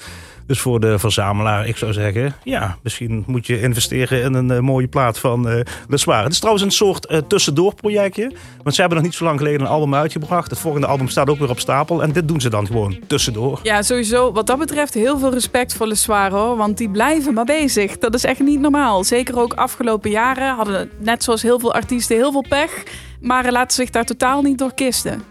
Dus 0.48 0.60
voor 0.60 0.80
de 0.80 1.00
verzamelaar, 1.00 1.68
ik 1.68 1.78
zou 1.78 1.94
zeggen... 1.94 2.36
Ja, 2.44 2.78
misschien 2.84 3.24
moet 3.28 3.48
je 3.48 3.62
investeren 3.62 4.22
in 4.22 4.34
een 4.34 4.64
mooie 4.64 4.88
plaat 4.88 5.20
van 5.20 5.50
eh 5.50 5.56
Le. 5.88 6.14
Het 6.14 6.32
is 6.32 6.40
trouwens 6.40 6.66
een 6.66 6.72
soort 6.72 7.08
tussendoor 7.40 7.76
projectje. 7.76 8.32
Want 8.64 8.76
ze 8.76 8.82
hebben 8.82 8.98
nog 9.00 9.08
niet 9.08 9.16
zo 9.18 9.24
lang 9.24 9.38
geleden 9.38 9.62
een 9.62 9.68
album 9.68 9.96
uitgebracht. 9.96 10.50
Het 10.50 10.60
volgende 10.60 10.88
album 10.88 11.08
staat 11.08 11.30
ook 11.30 11.38
weer 11.40 11.50
op 11.50 11.60
stapel. 11.60 12.02
En 12.04 12.12
dit 12.12 12.28
doen 12.28 12.42
ze 12.42 12.50
dan 12.50 12.66
gewoon 12.68 12.98
tussendoor. 13.08 13.60
Ja, 13.64 13.82
sowieso. 13.82 14.32
Wat 14.32 14.48
dat 14.48 14.60
betreft 14.60 14.94
heel 14.94 15.20
veel 15.20 15.32
respect 15.34 15.74
voor 15.74 15.88
Le 15.88 15.96
Soir, 15.96 16.32
hoor. 16.32 16.58
Want 16.58 16.78
die 16.78 16.90
blijven 16.90 17.34
maar 17.34 17.46
bezig. 17.46 17.98
Dat 17.98 18.14
is 18.14 18.24
echt 18.24 18.40
niet 18.40 18.60
normaal. 18.60 19.04
Zeker 19.04 19.40
ook 19.40 19.54
afgelopen 19.54 20.10
jaren 20.10 20.56
hadden 20.56 20.90
net 21.00 21.24
zoals 21.24 21.42
heel 21.42 21.60
veel 21.60 21.74
artiesten 21.74 22.16
heel 22.16 22.32
veel 22.32 22.46
pech. 22.50 22.84
Maar 23.22 23.52
laten 23.52 23.76
zich 23.76 23.90
daar 23.90 24.06
totaal 24.06 24.42
niet 24.42 24.58
door 24.58 24.74
kisten. 24.74 25.22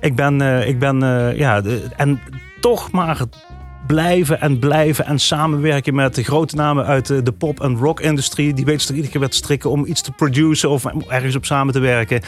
Ik 0.00 0.16
ben, 0.16 0.40
eh, 0.40 0.68
ik 0.68 0.78
ben 0.78 1.02
eh, 1.02 1.36
ja, 1.38 1.60
de- 1.60 1.82
en 1.96 2.20
toch 2.60 2.90
maar 2.90 3.20
blijven 3.86 4.40
en 4.40 4.58
blijven 4.58 5.06
en 5.06 5.18
samenwerken 5.18 5.94
met 5.94 6.14
de 6.14 6.22
grote 6.24 6.56
namen 6.56 6.84
uit 6.84 7.06
de, 7.06 7.22
de 7.22 7.32
pop- 7.32 7.60
en 7.60 7.76
rock-industrie. 7.76 8.54
Die 8.54 8.64
weten 8.64 8.80
zich 8.86 8.96
iedere 8.96 9.18
keer 9.18 9.28
te 9.28 9.36
strikken 9.36 9.70
om 9.70 9.86
iets 9.86 10.00
te 10.02 10.12
produceren 10.12 10.70
of 10.74 10.84
ergens 11.08 11.36
op 11.36 11.44
samen 11.44 11.72
te 11.72 11.80
werken. 11.80 12.20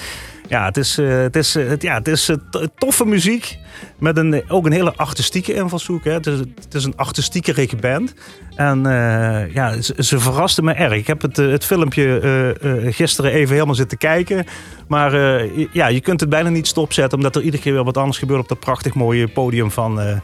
Ja, 0.49 0.65
het 0.65 0.77
is, 0.77 0.99
eh, 0.99 1.09
het 1.09 1.37
is, 1.37 1.55
eh, 1.57 1.69
het, 1.69 1.83
ja, 1.83 1.95
het 1.95 2.09
is 2.09 2.29
eh, 2.29 2.37
to- 2.51 2.67
toffe 2.77 3.07
muziek 3.07 3.59
met 3.99 4.17
een, 4.17 4.35
eh, 4.35 4.41
ook 4.49 4.67
een 4.67 4.73
hele 4.73 4.95
artistieke 4.97 5.55
invalshoek. 5.55 6.05
Hè. 6.05 6.13
Het, 6.13 6.27
is, 6.27 6.39
het 6.39 6.75
is 6.75 6.85
een 6.85 6.97
artistieke 6.97 7.77
band. 7.81 8.15
En 8.55 8.87
eh, 8.87 9.55
ja, 9.55 9.81
ze, 9.81 9.95
ze 9.99 10.19
verrasten 10.19 10.65
me 10.65 10.73
erg. 10.73 10.93
Ik 10.93 11.07
heb 11.07 11.23
het, 11.23 11.39
eh, 11.39 11.49
het 11.49 11.65
filmpje 11.65 12.21
eh, 12.21 12.49
eh, 12.87 12.95
gisteren 12.95 13.33
even 13.33 13.55
helemaal 13.55 13.75
zitten 13.75 13.99
kijken. 13.99 14.45
Maar 14.89 15.13
eh, 15.41 15.67
ja, 15.73 15.87
je 15.87 16.01
kunt 16.01 16.21
het 16.21 16.29
bijna 16.29 16.49
niet 16.49 16.67
stopzetten, 16.67 17.19
omdat 17.19 17.37
er 17.37 17.43
iedere 17.43 17.63
keer 17.63 17.73
weer 17.73 17.85
wat 17.85 17.97
anders 17.97 18.19
gebeurt 18.19 18.41
op 18.41 18.49
dat 18.49 18.61
prachtig 18.61 18.95
mooie 18.95 19.29
podium 19.29 19.71
van 19.71 20.01
eh, 20.01 20.17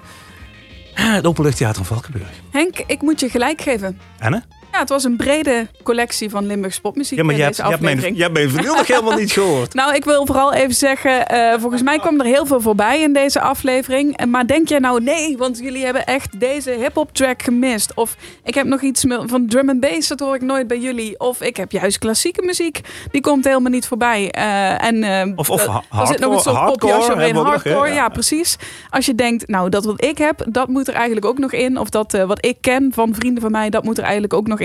het 0.95 1.27
Openluchttheater 1.27 1.81
in 1.81 1.87
Valkenburg. 1.87 2.29
Henk, 2.51 2.79
ik 2.87 3.03
moet 3.03 3.21
je 3.21 3.29
gelijk 3.29 3.61
geven. 3.61 3.99
En 4.19 4.33
hè? 4.33 4.39
Ja, 4.75 4.81
het 4.81 4.89
was 4.89 5.05
een 5.05 5.17
brede 5.17 5.67
collectie 5.83 6.31
van 6.31 6.47
Limburgs 6.47 6.81
popmuziek 6.81 7.19
Ja, 7.19 7.25
maar 7.25 7.33
in 7.35 7.39
je 7.41 7.45
hebt, 7.47 7.57
hebt 7.71 7.81
mijn, 7.81 7.99
hebt 7.99 8.77
nog 8.77 8.87
helemaal 8.87 9.19
niet 9.19 9.33
gehoord. 9.33 9.75
Nou, 9.85 9.95
ik 9.95 10.05
wil 10.05 10.27
vooral 10.27 10.53
even 10.53 10.75
zeggen, 10.75 11.27
eh, 11.27 11.55
volgens 11.61 11.83
mij 11.83 11.99
kwam 11.99 12.21
er 12.21 12.27
heel 12.27 12.47
veel 12.47 12.61
voorbij 12.61 13.01
in 13.03 13.13
deze 13.13 13.41
aflevering. 13.41 14.17
En- 14.17 14.31
Maar 14.31 14.47
denk 14.47 14.69
jij 14.69 14.79
nou 14.79 15.03
nee, 15.03 15.37
want 15.37 15.59
jullie 15.59 15.85
hebben 15.85 16.05
echt 16.07 16.41
deze 16.41 16.71
hip-hop 16.71 17.13
track 17.13 17.43
gemist? 17.43 17.95
Of 17.95 18.17
ik 18.45 18.55
heb 18.55 18.67
nog 18.67 18.81
iets 18.83 19.05
van 19.27 19.47
drum 19.49 19.69
and 19.69 19.81
bass, 19.81 20.09
dat 20.09 20.21
hoor 20.21 20.35
ik 20.35 20.43
nooit 20.43 20.67
bij 20.67 20.79
jullie. 20.79 21.19
Of 21.21 21.41
ik 21.43 21.57
heb 21.57 21.73
juist 21.73 21.99
klassieke 21.99 22.43
muziek, 22.43 22.81
die 23.11 23.21
komt 23.21 23.45
helemaal 23.45 23.71
niet 23.71 23.87
voorbij. 23.87 24.31
Eh, 24.31 24.85
en, 24.85 25.03
eh, 25.03 25.33
Of- 25.37 25.51
of 25.51 25.63
eh, 25.67 25.69
ha- 25.89 26.01
er 26.01 26.07
zit 26.07 26.19
nog 26.19 26.31
hardcore- 26.31 26.35
een 26.35 26.41
soort 26.41 26.57
hardcore 26.57 26.93
popjasje 26.93 27.09
nog, 27.33 27.45
hè? 27.45 27.51
hardcore, 27.51 27.89
Ja. 27.89 27.95
ja, 27.95 28.09
precies. 28.09 28.57
Als 28.91 29.07
je 29.07 29.15
denkt, 29.15 29.49
nou, 29.49 29.69
dat 29.69 29.85
wat 29.85 30.05
ik 30.05 30.19
heb, 30.19 30.45
dat 30.49 30.69
moet 30.69 30.89
er 30.89 30.95
eigenlijk 30.95 31.27
ook 31.27 31.39
nog 31.39 31.53
in. 31.53 31.79
Of 31.79 31.89
dat 31.91 32.15
eh, 32.15 32.25
wat 32.25 32.47
ik 32.47 32.57
ken 32.61 32.91
van 32.95 33.15
vrienden 33.15 33.43
van 33.43 33.51
mij, 33.51 33.71
dat 33.71 33.85
moet 33.85 33.97
er 33.99 34.03
eigenlijk 34.03 34.35
ook 34.35 34.47
nog 34.47 34.59
in. 34.59 34.63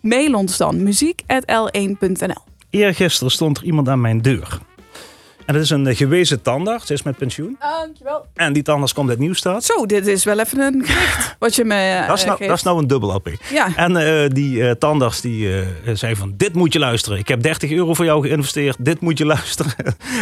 Mail 0.00 0.34
ons 0.34 0.56
dan, 0.56 0.82
muziek.l1.nl. 0.82 2.42
Eergisteren 2.70 3.32
stond 3.32 3.58
er 3.58 3.64
iemand 3.64 3.88
aan 3.88 4.00
mijn 4.00 4.22
deur. 4.22 4.58
En 5.50 5.56
dat 5.56 5.64
is 5.64 5.70
een 5.70 5.86
eh, 5.86 5.96
gewezen 5.96 6.42
tandarts, 6.42 6.86
ze 6.86 6.92
is 6.92 7.02
met 7.02 7.16
pensioen. 7.16 7.56
Dankjewel. 7.60 8.26
En 8.34 8.52
die 8.52 8.62
tandarts 8.62 8.92
komt 8.92 9.08
uit 9.08 9.18
Nieuwstad. 9.18 9.64
Zo, 9.64 9.86
dit 9.86 10.06
is 10.06 10.24
wel 10.24 10.38
even 10.38 10.58
een 10.60 10.86
wat 11.38 11.54
je 11.54 11.64
me 11.64 11.74
eh, 11.74 12.06
Dat 12.08 12.18
is, 12.18 12.24
nou, 12.24 12.36
geeft. 12.36 12.48
dat 12.48 12.58
is 12.58 12.64
nou 12.64 12.78
een 12.78 12.86
dubbel 12.86 13.14
LP. 13.14 13.28
Ja. 13.52 13.68
En 13.76 13.96
eh, 13.96 14.28
die 14.28 14.64
eh, 14.68 14.70
tandarts 14.70 15.20
die 15.20 15.64
zei 15.92 16.16
van, 16.16 16.34
dit 16.36 16.54
moet 16.54 16.72
je 16.72 16.78
luisteren. 16.78 17.18
Ik 17.18 17.28
heb 17.28 17.42
30 17.42 17.70
euro 17.70 17.94
voor 17.94 18.04
jou 18.04 18.26
geïnvesteerd, 18.26 18.76
dit 18.78 19.00
moet 19.00 19.18
je 19.18 19.26
luisteren. 19.36 19.72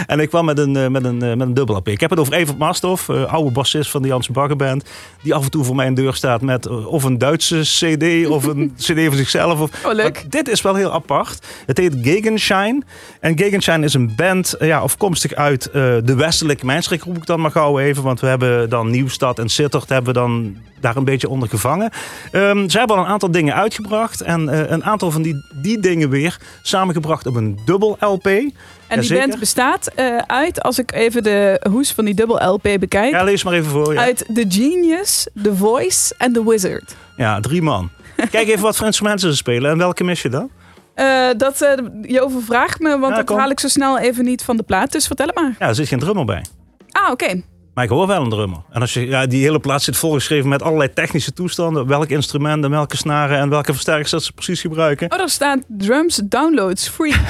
en 0.07 0.21
ik 0.21 0.29
kwam 0.29 0.45
met 0.45 0.59
een, 0.59 0.93
met 0.93 1.05
een, 1.05 1.19
met 1.19 1.41
een 1.41 1.55
dubbel 1.55 1.77
LP. 1.77 1.89
Ik 1.89 2.01
heb 2.01 2.11
het 2.11 2.19
over 2.19 2.33
Evert 2.33 2.59
Masthoff, 2.59 3.09
eh, 3.09 3.33
oude 3.33 3.51
bassist 3.51 3.91
van 3.91 4.03
de 4.03 4.09
Jansen 4.09 4.33
Baggerband. 4.33 4.85
Die 5.23 5.35
af 5.35 5.45
en 5.45 5.51
toe 5.51 5.65
voor 5.65 5.77
mijn 5.77 5.95
deur 5.95 6.15
staat 6.15 6.41
met 6.41 6.67
of 6.87 7.05
een 7.05 7.19
Duitse 7.19 7.61
cd 7.61 8.27
of 8.27 8.45
een 8.45 8.73
cd 8.87 9.05
van 9.07 9.17
zichzelf. 9.17 9.61
Of, 9.61 9.71
Oh, 9.85 9.93
leuk. 9.95 10.25
Dit 10.31 10.49
is 10.49 10.63
wel 10.63 10.75
heel 10.75 10.93
apart. 10.93 11.47
Het 11.67 11.79
heet 11.79 11.95
Gegenshine. 12.03 12.83
En 13.21 13.39
Gegenshine 13.39 13.85
is 13.85 13.95
een 13.95 14.15
band 14.17 14.55
ja, 14.59 14.79
afkomstig 14.79 15.17
uit 15.35 15.67
eh, 15.67 15.73
de 16.05 16.15
westelijke 16.15 16.67
mijnstreek, 16.67 17.03
roep 17.03 17.17
ik 17.17 17.27
dan 17.27 17.41
maar 17.41 17.51
gauw 17.51 17.79
even. 17.79 18.03
Want 18.03 18.21
we 18.21 18.27
hebben 18.27 18.69
dan 18.71 18.91
Nieuwstad 18.91 19.39
en 19.39 19.49
Sittard 19.49 19.89
hebben 19.89 20.15
we 20.15 20.21
dan 20.21 20.57
daar 20.81 20.97
een 20.97 21.05
beetje 21.05 21.29
onder 21.29 21.49
gevangen. 21.49 21.91
Ehm, 22.33 22.69
ze 22.69 22.79
hebben 22.79 22.97
al 22.97 23.03
een 23.03 23.09
aantal 23.09 23.31
dingen 23.31 23.55
uitgebracht. 23.55 24.21
En 24.21 24.49
eh, 24.49 24.71
een 24.71 24.85
aantal 24.85 25.11
van 25.11 25.23
die, 25.23 25.45
die 25.55 25.81
dingen 25.81 26.11
weer 26.11 26.39
samengebracht 26.63 27.27
op 27.27 27.35
een 27.35 27.59
dubbel 27.65 27.97
LP. 28.01 28.27
En 28.27 29.01
die 29.01 29.15
band 29.15 29.39
bestaat 29.39 29.87
eh, 29.87 30.17
uit, 30.17 30.63
als 30.63 30.79
ik 30.79 30.93
even 30.93 31.23
de 31.23 31.61
hoes 31.71 31.93
van 31.93 32.05
die 32.05 32.15
dubbel 32.15 32.53
LP 32.53 32.63
bekijk, 32.63 33.13
Ja, 33.13 33.25
lees 33.25 33.45
maar 33.45 33.55
even 33.55 33.71
voor. 33.71 33.93
Ja, 33.95 34.01
uit 34.01 34.25
The 34.35 34.45
Genius, 34.49 35.27
The 35.43 35.57
Voice 35.57 36.15
en 36.19 36.33
The 36.33 36.49
Wizard. 36.49 36.97
ja 37.17 37.41
drie 37.41 37.63
man. 37.63 37.91
Kijk 38.31 38.49
even 38.49 38.63
wat 38.63 38.77
voor 38.77 38.87
instrumenten 38.87 39.31
ze 39.31 39.37
spelen. 39.37 39.71
En 39.71 39.79
welke 39.79 40.05
mis 40.05 40.23
je 40.23 40.29
dan? 40.29 40.51
Eh, 40.99 41.29
dat, 41.37 41.61
eh, 41.63 41.73
je 42.03 42.23
overvraagt 42.23 42.81
me, 42.81 42.99
want 42.99 43.17
Ja, 43.17 43.23
dat 43.23 43.39
haal 43.39 43.51
ik 43.51 43.61
zo 43.61 43.69
snel 43.69 43.99
even 43.99 44.25
niet 44.25 44.45
van 44.45 44.57
de 44.57 44.63
plaat. 44.63 44.93
Dus 44.93 45.07
vertel 45.07 45.27
het 45.27 45.35
maar. 45.35 45.57
Ja, 45.59 45.67
er 45.67 45.75
zit 45.75 45.89
geen 45.89 45.99
drummer 45.99 46.25
bij. 46.25 46.45
Ah, 46.91 47.11
oké. 47.11 47.43
Maar 47.75 47.85
ik 47.85 47.91
hoor 47.91 48.07
wel 48.07 48.23
een 48.23 48.29
drummer. 48.29 48.59
En 48.71 48.81
als 48.81 48.93
je, 48.93 49.07
ja, 49.07 49.27
die 49.27 49.43
hele 49.43 49.61
plaat 49.61 49.83
zit 49.83 49.97
volgeschreven 49.97 50.49
met 50.49 50.63
allerlei 50.63 50.93
technische 50.93 51.33
toestanden. 51.33 51.87
Welk 51.87 52.09
instrument 52.09 52.65
en 52.65 52.71
welke 52.71 52.97
snaren 52.97 53.39
en 53.39 53.49
welke 53.49 53.73
versterkers 53.73 54.11
dat 54.11 54.23
ze 54.23 54.33
precies 54.33 54.61
gebruiken. 54.61 55.13
Oh, 55.13 55.19
daar 55.19 55.29
staat 55.29 55.59
drums 55.69 56.21
downloads 56.25 56.89
free. 56.89 57.13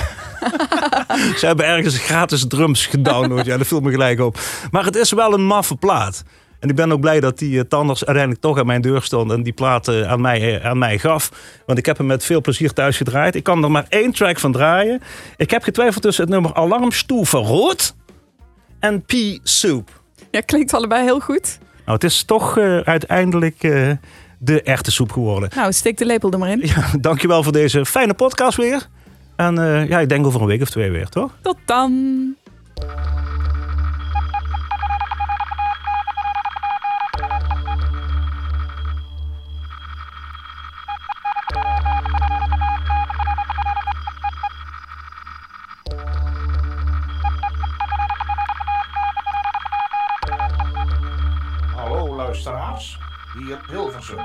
Ze 1.39 1.47
hebben 1.47 1.67
ergens 1.67 1.99
gratis 1.99 2.47
drums 2.47 2.87
gedownload. 2.87 3.45
Ja, 3.47 3.57
dat 3.57 3.67
viel 3.67 3.81
me 3.81 3.91
gelijk 3.91 4.21
op. 4.21 4.39
Maar 4.71 4.85
het 4.85 4.97
is 4.97 5.13
wel 5.13 5.33
een 5.33 5.47
maffe 5.47 5.77
plaat. 5.77 6.25
En 6.59 6.69
ik 6.69 6.75
ben 6.75 6.93
ook 6.93 7.01
blij 7.01 7.21
dat 7.21 7.39
die 7.39 7.59
eh, 7.59 7.65
Tanders 7.69 8.05
uiteindelijk 8.05 8.45
toch 8.45 8.59
aan 8.59 8.67
mijn 8.67 8.81
deur 8.81 9.03
stond. 9.03 9.33
En 9.33 9.43
die 9.43 9.53
plaat 9.53 9.89
eh, 9.89 10.11
aan, 10.11 10.21
mij, 10.21 10.61
eh, 10.61 10.67
aan 10.67 10.79
mij 10.79 10.99
gaf. 10.99 11.33
Want 11.67 11.79
ik 11.79 11.87
heb 11.87 11.99
hem 11.99 12.07
met 12.07 12.25
veel 12.25 12.41
plezier 12.41 12.73
thuis 12.73 12.97
gedraaid. 12.97 13.35
Ik 13.35 13.43
kan 13.43 13.65
er 13.65 13.71
maar 13.71 13.87
één 13.89 14.13
track 14.13 14.39
van 14.39 14.53
draaien. 14.53 15.03
Ik 15.37 15.51
heb 15.51 15.63
getwijfeld 15.63 16.03
tussen 16.03 16.25
het 16.25 16.33
nummer 16.33 16.55
Alarmstufe 16.55 17.37
Rood 17.37 17.95
en 18.81 19.03
Pea 19.03 19.39
Soup. 19.43 20.01
Ja, 20.31 20.41
klinkt 20.41 20.75
allebei 20.75 21.05
heel 21.05 21.21
goed. 21.21 21.59
Nou, 21.85 22.01
het 22.01 22.05
is 22.05 22.25
toch 22.25 22.59
uiteindelijk 22.85 23.61
de 24.39 24.63
echte 24.63 24.91
soep 24.91 25.13
geworden. 25.13 25.51
Nou, 25.55 25.73
steek 25.73 25.97
de 25.99 26.05
lepel 26.05 26.31
er 26.31 26.39
maar 26.39 26.51
in. 26.51 26.61
Ja, 26.75 26.91
dankjewel 27.01 27.43
voor 27.43 27.53
deze 27.53 27.87
fijne 27.87 28.15
podcast 28.15 28.57
weer. 28.57 28.89
En 29.37 29.55
ja, 29.89 30.01
ik 30.01 30.09
denk 30.09 30.27
over 30.27 30.41
een 30.41 30.47
week 30.47 30.63
of 30.63 30.71
twee 30.71 30.91
weer, 30.91 31.09
toch? 31.09 31.31
Tot 31.43 31.57
dan. 31.65 32.37
Hier 53.69 53.81
Hilversum. 53.81 54.19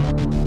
I'm 0.00 0.37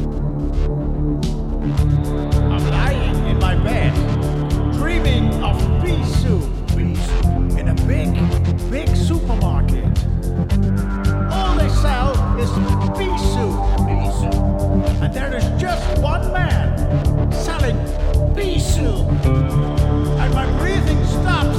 there 15.14 15.36
is 15.36 15.44
just 15.62 16.02
one 16.02 16.32
man 16.32 17.32
selling 17.32 17.78
pea 18.34 18.60
soup, 18.60 19.08
and 19.26 20.34
my 20.34 20.46
breathing 20.58 21.04
stops. 21.06 21.58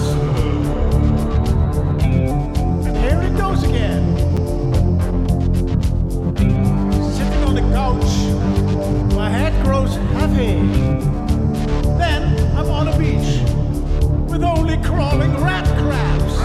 And 2.87 2.97
here 2.97 3.21
it 3.23 3.37
goes 3.37 3.63
again. 3.63 4.17
Sitting 7.13 7.45
on 7.45 7.55
the 7.55 7.67
couch, 7.77 9.15
my 9.15 9.29
head 9.29 9.53
grows 9.65 9.97
heavy. 10.17 10.55
Then 11.99 12.23
I'm 12.57 12.71
on 12.71 12.89
a 12.89 12.99
beach 12.99 13.43
with 14.31 14.43
only 14.43 14.79
crawling 14.83 15.37
rat 15.43 15.67
crabs, 15.79 16.37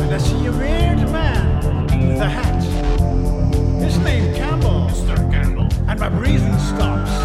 and 0.00 0.12
I 0.12 0.18
see 0.18 0.46
a 0.46 0.52
weird 0.52 1.08
man 1.12 2.08
with 2.08 2.20
a 2.20 2.28
hat. 2.28 2.43
and 5.94 6.00
my 6.00 6.08
breathing 6.08 6.58
stops. 6.58 7.23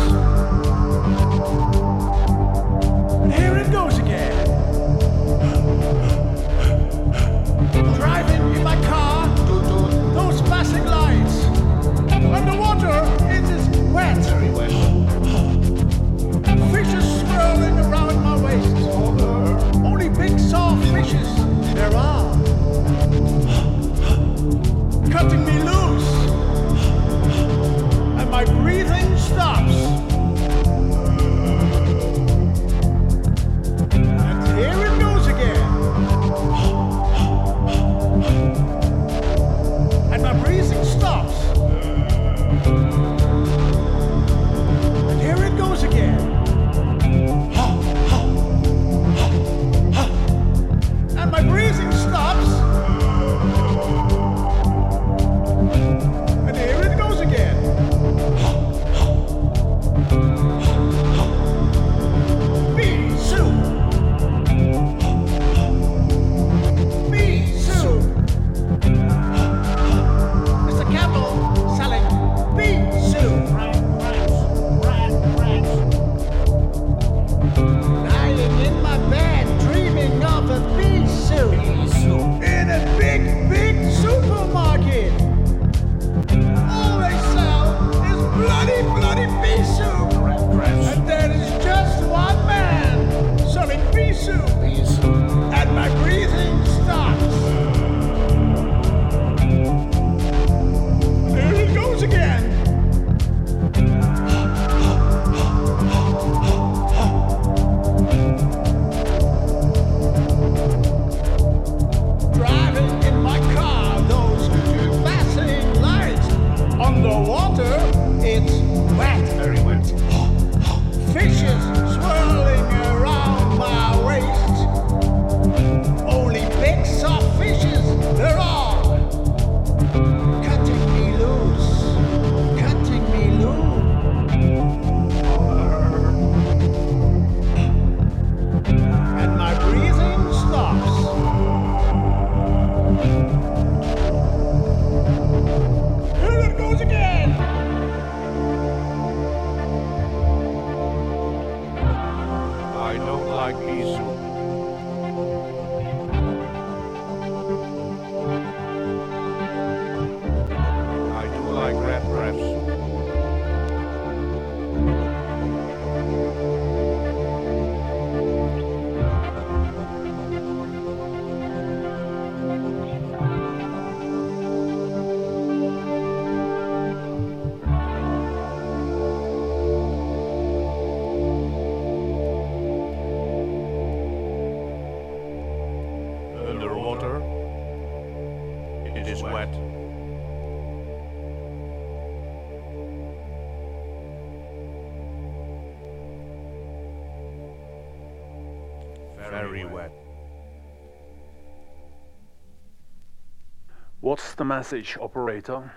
The 204.40 204.46
message, 204.46 204.98
operator? 205.02 205.74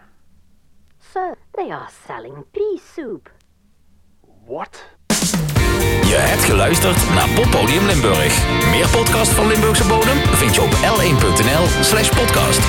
Sir, 1.12 1.36
they 1.56 1.72
are 1.72 1.88
selling 2.06 2.44
pea 2.52 2.78
soup. 2.94 3.28
What? 4.46 4.84
Je 6.02 6.16
hebt 6.18 6.44
geluisterd 6.44 7.14
naar 7.14 7.28
Poppodium 7.28 7.86
Limburg. 7.86 8.32
Meer 8.70 8.88
podcast 8.88 9.30
van 9.30 9.46
Limburgse 9.46 9.86
bodem 9.86 10.16
vind 10.16 10.54
je 10.54 10.60
op 10.60 10.70
l1.nl 10.70 11.82
slash 11.82 12.08
podcast. 12.08 12.60